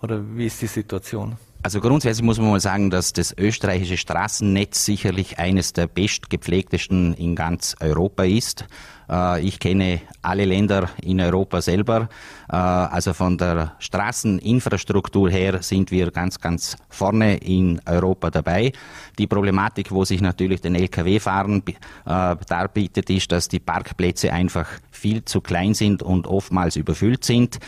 oder 0.02 0.20
wie 0.36 0.46
ist 0.46 0.62
die 0.62 0.68
Situation? 0.68 1.36
Also 1.64 1.80
grundsätzlich 1.80 2.24
muss 2.24 2.38
man 2.38 2.50
mal 2.50 2.60
sagen, 2.60 2.90
dass 2.90 3.12
das 3.12 3.32
österreichische 3.36 3.96
Straßennetz 3.96 4.84
sicherlich 4.84 5.38
eines 5.38 5.72
der 5.72 5.86
bestgepflegtesten 5.86 7.14
in 7.14 7.36
ganz 7.36 7.76
Europa 7.80 8.24
ist. 8.24 8.66
Äh, 9.12 9.42
ich 9.42 9.58
kenne 9.58 10.00
alle 10.22 10.44
Länder 10.44 10.88
in 11.02 11.20
Europa 11.20 11.60
selber. 11.60 12.08
Äh, 12.50 12.56
also 12.56 13.12
von 13.12 13.36
der 13.36 13.76
Straßeninfrastruktur 13.78 15.30
her 15.30 15.62
sind 15.62 15.90
wir 15.90 16.10
ganz, 16.10 16.40
ganz 16.40 16.76
vorne 16.88 17.36
in 17.36 17.80
Europa 17.86 18.30
dabei. 18.30 18.72
Die 19.18 19.26
Problematik, 19.26 19.92
wo 19.92 20.04
sich 20.04 20.20
natürlich 20.20 20.62
den 20.62 20.74
Lkw-Fahren 20.74 21.62
äh, 21.66 22.36
darbietet, 22.48 23.10
ist, 23.10 23.30
dass 23.30 23.48
die 23.48 23.60
Parkplätze 23.60 24.32
einfach 24.32 24.66
viel 24.92 25.24
zu 25.24 25.40
klein 25.40 25.74
sind 25.74 26.02
und 26.02 26.26
oftmals 26.26 26.76
überfüllt 26.76 27.24
sind. 27.24 27.58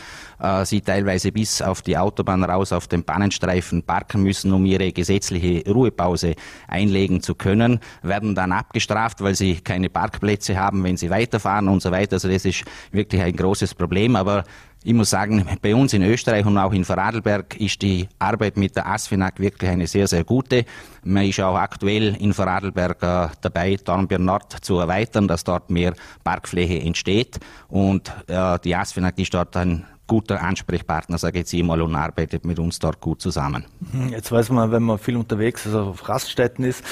Sie 0.63 0.81
teilweise 0.81 1.31
bis 1.31 1.61
auf 1.61 1.81
die 1.81 1.97
Autobahn 1.97 2.43
raus 2.43 2.71
auf 2.71 2.87
den 2.87 3.03
Bahnenstreifen 3.03 3.83
parken 3.83 4.23
müssen, 4.23 4.53
um 4.53 4.65
ihre 4.65 4.91
gesetzliche 4.91 5.69
Ruhepause 5.69 6.35
einlegen 6.67 7.21
zu 7.21 7.35
können, 7.35 7.79
werden 8.01 8.35
dann 8.35 8.51
abgestraft, 8.51 9.21
weil 9.21 9.35
sie 9.35 9.55
keine 9.55 9.89
Parkplätze 9.89 10.57
haben, 10.57 10.83
wenn 10.83 10.97
sie 10.97 11.09
weiter 11.09 11.25
weiterfahren 11.25 11.67
und 11.67 11.81
so 11.81 11.91
weiter. 11.91 12.13
Also 12.13 12.29
das 12.29 12.45
ist 12.45 12.63
wirklich 12.91 13.21
ein 13.21 13.35
großes 13.35 13.75
Problem. 13.75 14.15
Aber 14.15 14.43
ich 14.85 14.93
muss 14.93 15.09
sagen, 15.09 15.45
bei 15.63 15.73
uns 15.73 15.93
in 15.93 16.03
Österreich 16.03 16.45
und 16.45 16.59
auch 16.59 16.71
in 16.71 16.85
Vorarlberg 16.85 17.59
ist 17.59 17.81
die 17.81 18.07
Arbeit 18.19 18.55
mit 18.55 18.75
der 18.75 18.85
ASFINAG 18.85 19.39
wirklich 19.39 19.71
eine 19.71 19.87
sehr, 19.87 20.07
sehr 20.07 20.23
gute. 20.23 20.63
Man 21.03 21.25
ist 21.25 21.39
auch 21.39 21.55
aktuell 21.57 22.15
in 22.15 22.33
Vorarlberg 22.33 23.01
äh, 23.01 23.27
dabei, 23.41 23.77
Dornbirn 23.83 24.23
Nord 24.23 24.57
zu 24.61 24.77
erweitern, 24.77 25.27
dass 25.27 25.43
dort 25.43 25.71
mehr 25.71 25.95
Parkfläche 26.23 26.79
entsteht. 26.79 27.39
Und 27.67 28.13
äh, 28.27 28.59
die 28.63 28.75
ASFINAG 28.75 29.17
ist 29.17 29.33
dort 29.33 29.57
ein 29.57 29.85
guter 30.05 30.43
Ansprechpartner, 30.43 31.17
sage 31.17 31.39
ich 31.39 31.51
jetzt 31.51 31.65
mal, 31.65 31.81
und 31.81 31.95
arbeitet 31.95 32.45
mit 32.45 32.59
uns 32.59 32.77
dort 32.77 33.01
gut 33.01 33.21
zusammen. 33.21 33.65
Jetzt 34.11 34.31
weiß 34.31 34.49
man, 34.51 34.71
wenn 34.71 34.83
man 34.83 34.99
viel 34.99 35.17
unterwegs 35.17 35.65
ist, 35.65 35.73
auf 35.73 36.07
Raststätten 36.07 36.63
ist, 36.63 36.83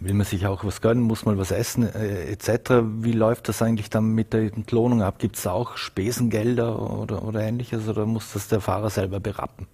will 0.00 0.14
man 0.14 0.26
sich 0.26 0.46
auch 0.46 0.64
was 0.64 0.80
gönnen, 0.80 1.02
muss 1.02 1.24
man 1.24 1.38
was 1.38 1.50
essen 1.50 1.82
äh, 1.94 2.32
etc. 2.32 2.82
Wie 3.00 3.12
läuft 3.12 3.48
das 3.48 3.62
eigentlich 3.62 3.90
dann 3.90 4.14
mit 4.14 4.32
der 4.32 4.52
Entlohnung 4.52 5.02
ab? 5.02 5.18
Gibt 5.18 5.36
es 5.36 5.46
auch 5.46 5.76
Spesengelder 5.76 6.80
oder, 6.98 7.24
oder 7.24 7.40
ähnliches 7.42 7.86
oder 7.88 8.06
muss 8.06 8.32
das 8.32 8.48
der 8.48 8.60
Fahrer 8.60 8.90
selber 8.90 9.20
berappen? 9.20 9.66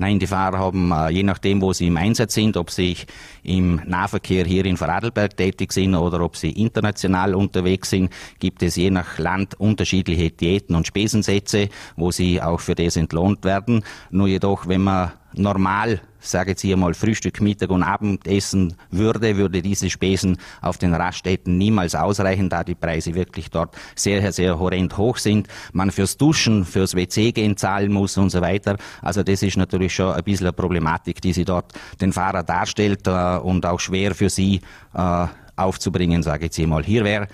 Nein, 0.00 0.20
die 0.20 0.28
Fahrer 0.28 0.58
haben, 0.58 0.92
äh, 0.92 1.10
je 1.10 1.24
nachdem, 1.24 1.60
wo 1.60 1.72
sie 1.72 1.88
im 1.88 1.96
Einsatz 1.96 2.34
sind, 2.34 2.56
ob 2.56 2.70
sie 2.70 2.96
im 3.42 3.80
Nahverkehr 3.84 4.44
hier 4.44 4.64
in 4.64 4.76
Vorarlberg 4.76 5.36
tätig 5.36 5.72
sind 5.72 5.96
oder 5.96 6.20
ob 6.20 6.36
sie 6.36 6.52
international 6.52 7.34
unterwegs 7.34 7.90
sind, 7.90 8.12
gibt 8.38 8.62
es 8.62 8.76
je 8.76 8.90
nach 8.90 9.18
Land 9.18 9.58
unterschiedliche 9.58 10.30
Diäten 10.30 10.76
und 10.76 10.86
Spesensätze, 10.86 11.68
wo 11.96 12.12
sie 12.12 12.40
auch 12.40 12.60
für 12.60 12.76
das 12.76 12.94
entlohnt 12.94 13.44
werden. 13.44 13.84
Nur 14.10 14.28
jedoch, 14.28 14.68
wenn 14.68 14.84
man 14.84 15.12
normal, 15.34 16.00
sage 16.20 16.50
jetzt 16.50 16.62
hier 16.62 16.76
mal, 16.76 16.94
Frühstück, 16.94 17.40
Mittag 17.40 17.70
und 17.70 17.82
Abendessen 17.82 18.74
würde, 18.90 19.36
würde 19.36 19.62
diese 19.62 19.90
Spesen 19.90 20.38
auf 20.60 20.78
den 20.78 20.94
Raststätten 20.94 21.58
niemals 21.58 21.94
ausreichen, 21.94 22.48
da 22.48 22.64
die 22.64 22.74
Preise 22.74 23.14
wirklich 23.14 23.50
dort 23.50 23.76
sehr, 23.94 24.32
sehr 24.32 24.58
horrend 24.58 24.96
hoch 24.96 25.16
sind. 25.16 25.48
Man 25.72 25.90
fürs 25.90 26.16
Duschen, 26.16 26.64
fürs 26.64 26.94
WC 26.94 27.32
gehen 27.32 27.56
zahlen 27.56 27.92
muss 27.92 28.16
und 28.16 28.30
so 28.30 28.40
weiter. 28.40 28.76
Also 29.02 29.22
das 29.22 29.42
ist 29.42 29.56
natürlich 29.56 29.94
schon 29.94 30.12
ein 30.12 30.24
bisschen 30.24 30.46
eine 30.46 30.52
Problematik, 30.52 31.20
die 31.20 31.32
sie 31.32 31.44
dort 31.44 31.72
den 32.00 32.12
Fahrer 32.12 32.42
darstellt 32.42 33.06
äh, 33.06 33.38
und 33.38 33.64
auch 33.66 33.80
schwer 33.80 34.14
für 34.14 34.30
sie 34.30 34.60
äh, 34.94 35.26
aufzubringen, 35.56 36.22
sage 36.22 36.38
ich 36.38 36.44
jetzt 36.44 36.56
hier 36.56 36.68
mal. 36.68 36.84
Hier 36.84 37.04
wäre 37.04 37.28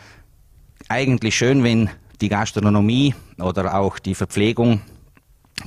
eigentlich 0.88 1.37
schön, 1.37 1.64
wenn 1.64 1.90
die 2.20 2.29
Gastronomie 2.29 3.14
oder 3.38 3.75
auch 3.75 3.99
die 3.99 4.14
Verpflegung 4.14 4.81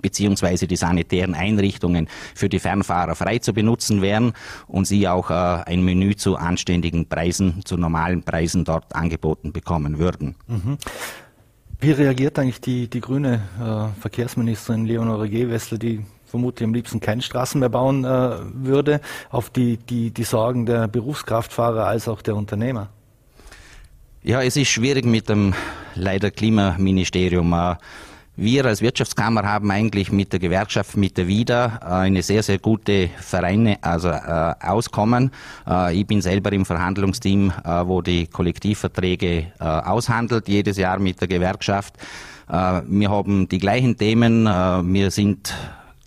beziehungsweise 0.01 0.67
die 0.67 0.75
sanitären 0.75 1.33
Einrichtungen 1.33 2.07
für 2.35 2.49
die 2.49 2.59
Fernfahrer 2.59 3.15
frei 3.15 3.39
zu 3.39 3.53
benutzen 3.53 4.01
wären 4.01 4.33
und 4.67 4.85
sie 4.85 5.07
auch 5.07 5.29
äh, 5.29 5.33
ein 5.33 5.83
Menü 5.83 6.15
zu 6.15 6.35
anständigen 6.35 7.07
Preisen, 7.07 7.61
zu 7.65 7.77
normalen 7.77 8.23
Preisen 8.23 8.65
dort 8.65 8.95
angeboten 8.95 9.53
bekommen 9.53 9.99
würden. 9.99 10.35
Mhm. 10.47 10.77
Wie 11.79 11.91
reagiert 11.91 12.39
eigentlich 12.39 12.61
die, 12.61 12.89
die 12.89 13.01
grüne 13.01 13.41
äh, 13.59 14.01
Verkehrsministerin 14.01 14.85
Leonore 14.85 15.29
Gewessler, 15.29 15.77
die 15.77 16.03
vermutlich 16.25 16.65
am 16.65 16.73
liebsten 16.73 16.99
keine 16.99 17.21
Straßen 17.21 17.59
mehr 17.59 17.69
bauen 17.69 18.03
äh, 18.03 18.31
würde, 18.53 18.99
auf 19.29 19.49
die, 19.49 19.77
die, 19.77 20.11
die 20.11 20.23
Sorgen 20.23 20.65
der 20.65 20.87
Berufskraftfahrer 20.87 21.85
als 21.85 22.07
auch 22.07 22.21
der 22.21 22.35
Unternehmer? 22.35 22.89
Ja, 24.23 24.41
es 24.41 24.57
ist 24.57 24.69
schwierig 24.69 25.05
mit 25.05 25.29
dem 25.29 25.53
leider 25.93 26.31
Klimaministerium. 26.31 27.53
Äh, 27.53 27.75
wir 28.37 28.65
als 28.65 28.81
Wirtschaftskammer 28.81 29.43
haben 29.43 29.71
eigentlich 29.71 30.11
mit 30.11 30.31
der 30.31 30.39
Gewerkschaft, 30.39 30.95
mit 30.95 31.17
der 31.17 31.27
WIDA, 31.27 31.79
äh, 31.81 31.85
eine 32.05 32.21
sehr, 32.21 32.43
sehr 32.43 32.59
gute 32.59 33.09
Vereine, 33.19 33.79
also 33.81 34.09
äh, 34.09 34.53
Auskommen. 34.61 35.31
Äh, 35.67 35.99
ich 35.99 36.05
bin 36.05 36.21
selber 36.21 36.51
im 36.51 36.63
Verhandlungsteam, 36.63 37.51
äh, 37.65 37.87
wo 37.87 38.03
die 38.03 38.27
Kollektivverträge 38.27 39.47
äh, 39.59 39.63
aushandelt, 39.63 40.47
jedes 40.47 40.77
Jahr 40.77 40.99
mit 40.99 41.19
der 41.19 41.27
Gewerkschaft. 41.27 41.95
Äh, 42.47 42.81
wir 42.85 43.09
haben 43.09 43.49
die 43.49 43.57
gleichen 43.57 43.97
Themen. 43.97 44.45
Wir 44.45 45.09
sind 45.09 45.53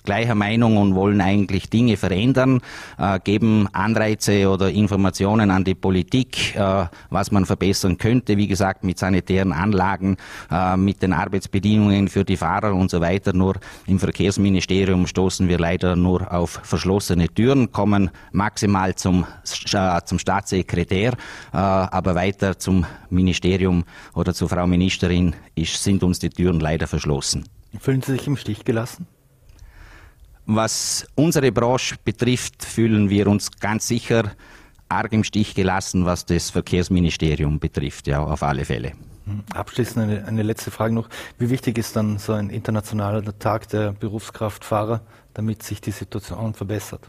gleicher 0.04 0.34
Meinung 0.34 0.76
und 0.76 0.94
wollen 0.94 1.20
eigentlich 1.20 1.70
Dinge 1.70 1.96
verändern, 1.96 2.60
äh, 2.98 3.18
geben 3.20 3.68
Anreize 3.72 4.48
oder 4.48 4.70
Informationen 4.70 5.50
an 5.50 5.64
die 5.64 5.74
Politik, 5.74 6.54
äh, 6.56 6.86
was 7.10 7.30
man 7.30 7.46
verbessern 7.46 7.98
könnte, 7.98 8.36
wie 8.36 8.46
gesagt, 8.46 8.84
mit 8.84 8.98
sanitären 8.98 9.52
Anlagen, 9.52 10.16
äh, 10.50 10.76
mit 10.76 11.02
den 11.02 11.12
Arbeitsbedingungen 11.12 12.08
für 12.08 12.24
die 12.24 12.36
Fahrer 12.36 12.74
und 12.74 12.90
so 12.90 13.00
weiter. 13.00 13.32
Nur 13.32 13.56
im 13.86 13.98
Verkehrsministerium 13.98 15.06
stoßen 15.06 15.48
wir 15.48 15.58
leider 15.58 15.96
nur 15.96 16.32
auf 16.32 16.60
verschlossene 16.62 17.28
Türen, 17.28 17.72
kommen 17.72 18.10
maximal 18.32 18.94
zum, 18.94 19.26
äh, 19.72 20.00
zum 20.04 20.18
Staatssekretär, 20.18 21.12
äh, 21.52 21.56
aber 21.56 22.14
weiter 22.14 22.58
zum 22.58 22.86
Ministerium 23.10 23.84
oder 24.14 24.34
zur 24.34 24.48
Frau 24.48 24.66
Ministerin 24.66 25.34
ist, 25.54 25.82
sind 25.82 26.02
uns 26.02 26.18
die 26.18 26.30
Türen 26.30 26.60
leider 26.60 26.86
verschlossen. 26.86 27.44
Fühlen 27.78 28.02
Sie 28.02 28.12
sich 28.12 28.26
im 28.26 28.36
Stich 28.36 28.64
gelassen? 28.64 29.06
Was 30.52 31.06
unsere 31.14 31.52
Branche 31.52 31.94
betrifft, 32.04 32.64
fühlen 32.64 33.08
wir 33.08 33.28
uns 33.28 33.52
ganz 33.60 33.86
sicher 33.86 34.32
arg 34.88 35.12
im 35.12 35.22
Stich 35.22 35.54
gelassen, 35.54 36.06
was 36.06 36.26
das 36.26 36.50
Verkehrsministerium 36.50 37.60
betrifft, 37.60 38.08
ja, 38.08 38.20
auf 38.20 38.42
alle 38.42 38.64
Fälle. 38.64 38.90
Hm, 39.26 39.44
abschließend 39.54 39.98
eine, 39.98 40.24
eine 40.26 40.42
letzte 40.42 40.72
Frage 40.72 40.92
noch. 40.92 41.08
Wie 41.38 41.50
wichtig 41.50 41.78
ist 41.78 41.94
dann 41.94 42.18
so 42.18 42.32
ein 42.32 42.50
internationaler 42.50 43.38
Tag 43.38 43.68
der 43.68 43.92
Berufskraftfahrer, 43.92 45.02
damit 45.34 45.62
sich 45.62 45.80
die 45.80 45.92
Situation 45.92 46.52
verbessert? 46.52 47.08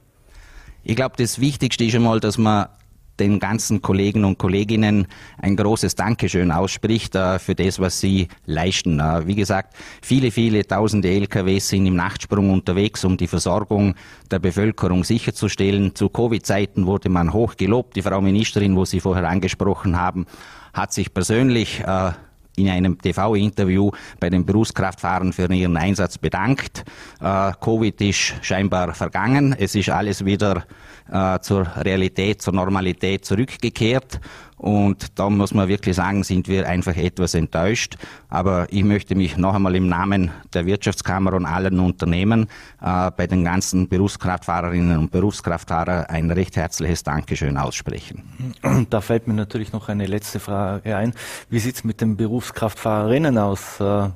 Ich 0.84 0.96
glaube, 0.96 1.16
das 1.18 1.42
Wichtigste 1.42 1.84
ist 1.84 1.96
einmal, 1.96 2.20
dass 2.20 2.38
man 2.38 2.68
den 3.20 3.40
ganzen 3.40 3.82
Kollegen 3.82 4.26
und 4.26 4.38
Kolleginnen 4.38 5.08
ein 5.38 5.56
großes 5.56 5.96
Dankeschön 5.96 6.52
ausspricht 6.52 7.16
äh, 7.16 7.40
für 7.40 7.56
das, 7.56 7.80
was 7.80 8.00
sie 8.00 8.28
leisten. 8.46 9.00
Äh, 9.00 9.28
wie 9.28 9.36
gesagt, 9.36 9.76
viele, 10.02 10.32
viele 10.32 10.66
tausende 10.66 11.10
LKWs 11.10 11.70
sind 11.70 11.86
im 11.86 11.96
Nachtsprung 11.96 12.50
unterwegs, 12.50 13.04
um 13.06 13.18
die 13.18 13.28
Versorgung 13.28 13.96
der 14.30 14.40
Bevölkerung 14.40 15.04
sicherzustellen. 15.04 15.96
Zu 15.96 16.10
Covid-Zeiten 16.10 16.86
wurde 16.86 17.10
man 17.10 17.34
hoch 17.34 17.56
gelobt. 17.58 17.96
Die 17.96 18.02
Frau 18.02 18.22
Ministerin, 18.22 18.76
wo 18.76 18.86
Sie 18.86 19.00
vorher 19.00 19.28
angesprochen 19.30 20.00
haben, 20.00 20.26
hat 20.74 20.94
sich 20.94 21.14
persönlich 21.14 21.82
äh, 21.82 22.12
in 22.56 22.70
einem 22.70 22.98
TV-Interview 23.00 23.92
bei 24.20 24.30
den 24.30 24.46
Berufskraftfahrern 24.46 25.34
für 25.34 25.52
ihren 25.54 25.78
Einsatz 25.78 26.18
bedankt. 26.18 26.84
Äh, 27.20 27.52
Covid 27.60 28.00
ist 28.02 28.36
scheinbar 28.42 28.94
vergangen. 28.94 29.56
Es 29.58 29.76
ist 29.76 29.90
alles 29.90 30.26
wieder 30.26 30.66
äh, 31.12 31.40
zur 31.40 31.68
Realität, 31.78 32.42
zur 32.42 32.54
Normalität 32.54 33.26
zurückgekehrt. 33.26 34.20
Und 34.62 35.18
da 35.18 35.28
muss 35.28 35.56
man 35.56 35.68
wirklich 35.70 35.96
sagen, 35.96 36.24
sind 36.24 36.48
wir 36.48 36.70
einfach 36.70 36.96
etwas 36.96 37.34
enttäuscht. 37.34 37.98
Aber 38.30 38.68
ich 38.70 38.84
möchte 38.84 39.16
mich 39.16 39.36
noch 39.36 39.56
einmal 39.56 39.76
im 39.76 39.88
Namen 39.88 40.30
der 40.54 40.68
Wirtschaftskammer 40.68 41.34
und 41.34 41.48
allen 41.48 41.80
Unternehmen 41.80 42.48
äh, 42.80 43.10
bei 43.10 43.26
den 43.26 43.44
ganzen 43.44 43.90
Berufskraftfahrerinnen 43.90 45.00
und 45.00 45.12
Berufskraftfahrern 45.12 46.06
ein 46.06 46.30
recht 46.30 46.58
herzliches 46.58 47.02
Dankeschön 47.02 47.58
aussprechen. 47.58 48.22
Da 48.92 49.02
fällt 49.02 49.28
mir 49.28 49.34
natürlich 49.34 49.74
noch 49.74 49.90
eine 49.90 50.06
letzte 50.06 50.40
Frage 50.40 50.96
ein. 50.96 51.14
Wie 51.50 51.58
sieht 51.58 51.78
es 51.78 51.84
mit 51.84 52.00
den 52.00 52.16
Berufskraftfahrerinnen 52.16 53.40
aus? 53.40 53.80
Äh, 53.80 54.10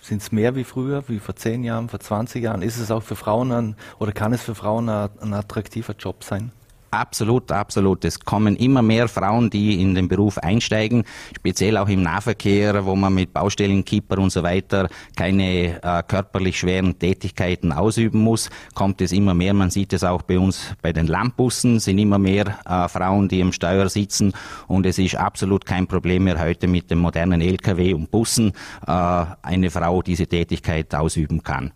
sind 0.00 0.22
es 0.22 0.32
mehr 0.32 0.56
wie 0.56 0.64
früher, 0.64 1.04
wie 1.08 1.18
vor 1.18 1.36
zehn 1.36 1.62
Jahren, 1.62 1.90
vor 1.90 2.00
20 2.00 2.42
Jahren? 2.42 2.62
Ist 2.62 2.78
es 2.78 2.90
auch 2.90 3.02
für 3.02 3.16
Frauen 3.16 3.52
ein, 3.52 3.76
oder 3.98 4.12
kann 4.12 4.32
es 4.32 4.40
für 4.40 4.54
Frauen 4.54 4.88
ein, 4.88 5.10
ein 5.20 5.34
attraktiver 5.34 5.94
Job 5.94 6.24
sein? 6.24 6.52
Absolut, 6.90 7.50
absolut. 7.50 8.04
Es 8.04 8.20
kommen 8.20 8.56
immer 8.56 8.80
mehr 8.80 9.08
Frauen, 9.08 9.50
die 9.50 9.80
in 9.82 9.94
den 9.94 10.08
Beruf 10.08 10.38
einsteigen, 10.38 11.04
speziell 11.36 11.76
auch 11.76 11.88
im 11.88 12.02
Nahverkehr, 12.02 12.84
wo 12.86 12.94
man 12.94 13.14
mit 13.14 13.32
Baustellenkipper 13.32 14.18
und 14.18 14.30
so 14.30 14.42
weiter 14.42 14.88
keine 15.16 15.82
äh, 15.82 16.02
körperlich 16.06 16.58
schweren 16.58 16.98
Tätigkeiten 16.98 17.72
ausüben 17.72 18.20
muss, 18.20 18.50
kommt 18.74 19.00
es 19.00 19.12
immer 19.12 19.34
mehr. 19.34 19.52
Man 19.52 19.70
sieht 19.70 19.92
es 19.92 20.04
auch 20.04 20.22
bei 20.22 20.38
uns 20.38 20.74
bei 20.80 20.92
den 20.92 21.06
Lampussen, 21.06 21.80
sind 21.80 21.98
immer 21.98 22.18
mehr 22.18 22.58
äh, 22.64 22.88
Frauen, 22.88 23.28
die 23.28 23.40
im 23.40 23.52
Steuer 23.52 23.88
sitzen 23.88 24.32
und 24.68 24.86
es 24.86 24.98
ist 24.98 25.16
absolut 25.16 25.66
kein 25.66 25.86
Problem 25.86 26.24
mehr 26.24 26.40
heute 26.40 26.68
mit 26.68 26.90
dem 26.90 26.98
modernen 27.00 27.40
Lkw 27.40 27.94
und 27.94 28.10
Bussen 28.10 28.52
äh, 28.86 29.24
eine 29.42 29.70
Frau 29.70 30.02
diese 30.02 30.26
Tätigkeit 30.26 30.94
ausüben 30.94 31.42
kann. 31.42 31.72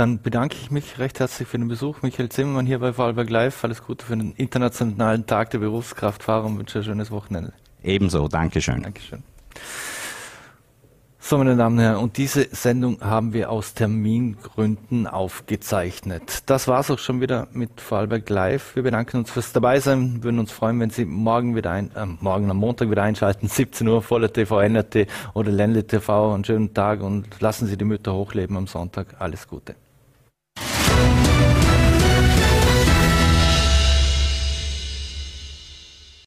Dann 0.00 0.22
bedanke 0.22 0.56
ich 0.58 0.70
mich 0.70 0.98
recht 0.98 1.20
herzlich 1.20 1.46
für 1.46 1.58
den 1.58 1.68
Besuch. 1.68 2.00
Michael 2.00 2.30
Zimmermann 2.30 2.64
hier 2.64 2.78
bei 2.78 2.94
Vorarlberg 2.94 3.28
Live. 3.28 3.62
Alles 3.64 3.84
Gute 3.84 4.06
für 4.06 4.16
den 4.16 4.32
Internationalen 4.32 5.26
Tag 5.26 5.50
der 5.50 5.58
Berufskraftfahrer 5.58 6.46
und 6.46 6.58
wünsche 6.58 6.78
ein 6.78 6.84
schönes 6.84 7.10
Wochenende. 7.10 7.52
Ebenso, 7.82 8.26
Dankeschön. 8.26 8.82
Dankeschön. 8.82 9.22
So, 11.18 11.36
meine 11.36 11.54
Damen 11.54 11.76
und 11.76 11.84
Herren, 11.84 11.96
und 11.98 12.16
diese 12.16 12.48
Sendung 12.50 13.02
haben 13.02 13.34
wir 13.34 13.50
aus 13.50 13.74
Termingründen 13.74 15.06
aufgezeichnet. 15.06 16.44
Das 16.46 16.66
war 16.66 16.80
es 16.80 16.90
auch 16.90 16.98
schon 16.98 17.20
wieder 17.20 17.48
mit 17.52 17.78
Vorarlberg 17.78 18.26
Live. 18.30 18.76
Wir 18.76 18.84
bedanken 18.84 19.18
uns 19.18 19.30
fürs 19.30 19.52
Dabeisein, 19.52 20.24
würden 20.24 20.38
uns 20.38 20.50
freuen, 20.50 20.80
wenn 20.80 20.88
Sie 20.88 21.04
morgen 21.04 21.56
wieder 21.56 21.72
ein, 21.72 21.94
äh, 21.94 22.06
morgen 22.06 22.50
am 22.50 22.56
Montag 22.56 22.90
wieder 22.90 23.02
einschalten, 23.02 23.48
17 23.50 23.86
Uhr, 23.86 24.00
voller 24.00 24.32
TV, 24.32 24.62
NRT 24.62 25.08
oder 25.34 25.50
Ländle 25.50 25.86
TV. 25.86 26.32
Einen 26.32 26.46
schönen 26.46 26.72
Tag 26.72 27.02
und 27.02 27.38
lassen 27.42 27.66
Sie 27.66 27.76
die 27.76 27.84
Mütter 27.84 28.14
hochleben 28.14 28.56
am 28.56 28.66
Sonntag. 28.66 29.16
Alles 29.18 29.46
Gute. 29.46 29.74
Thank 30.90 31.24
you 31.26 31.29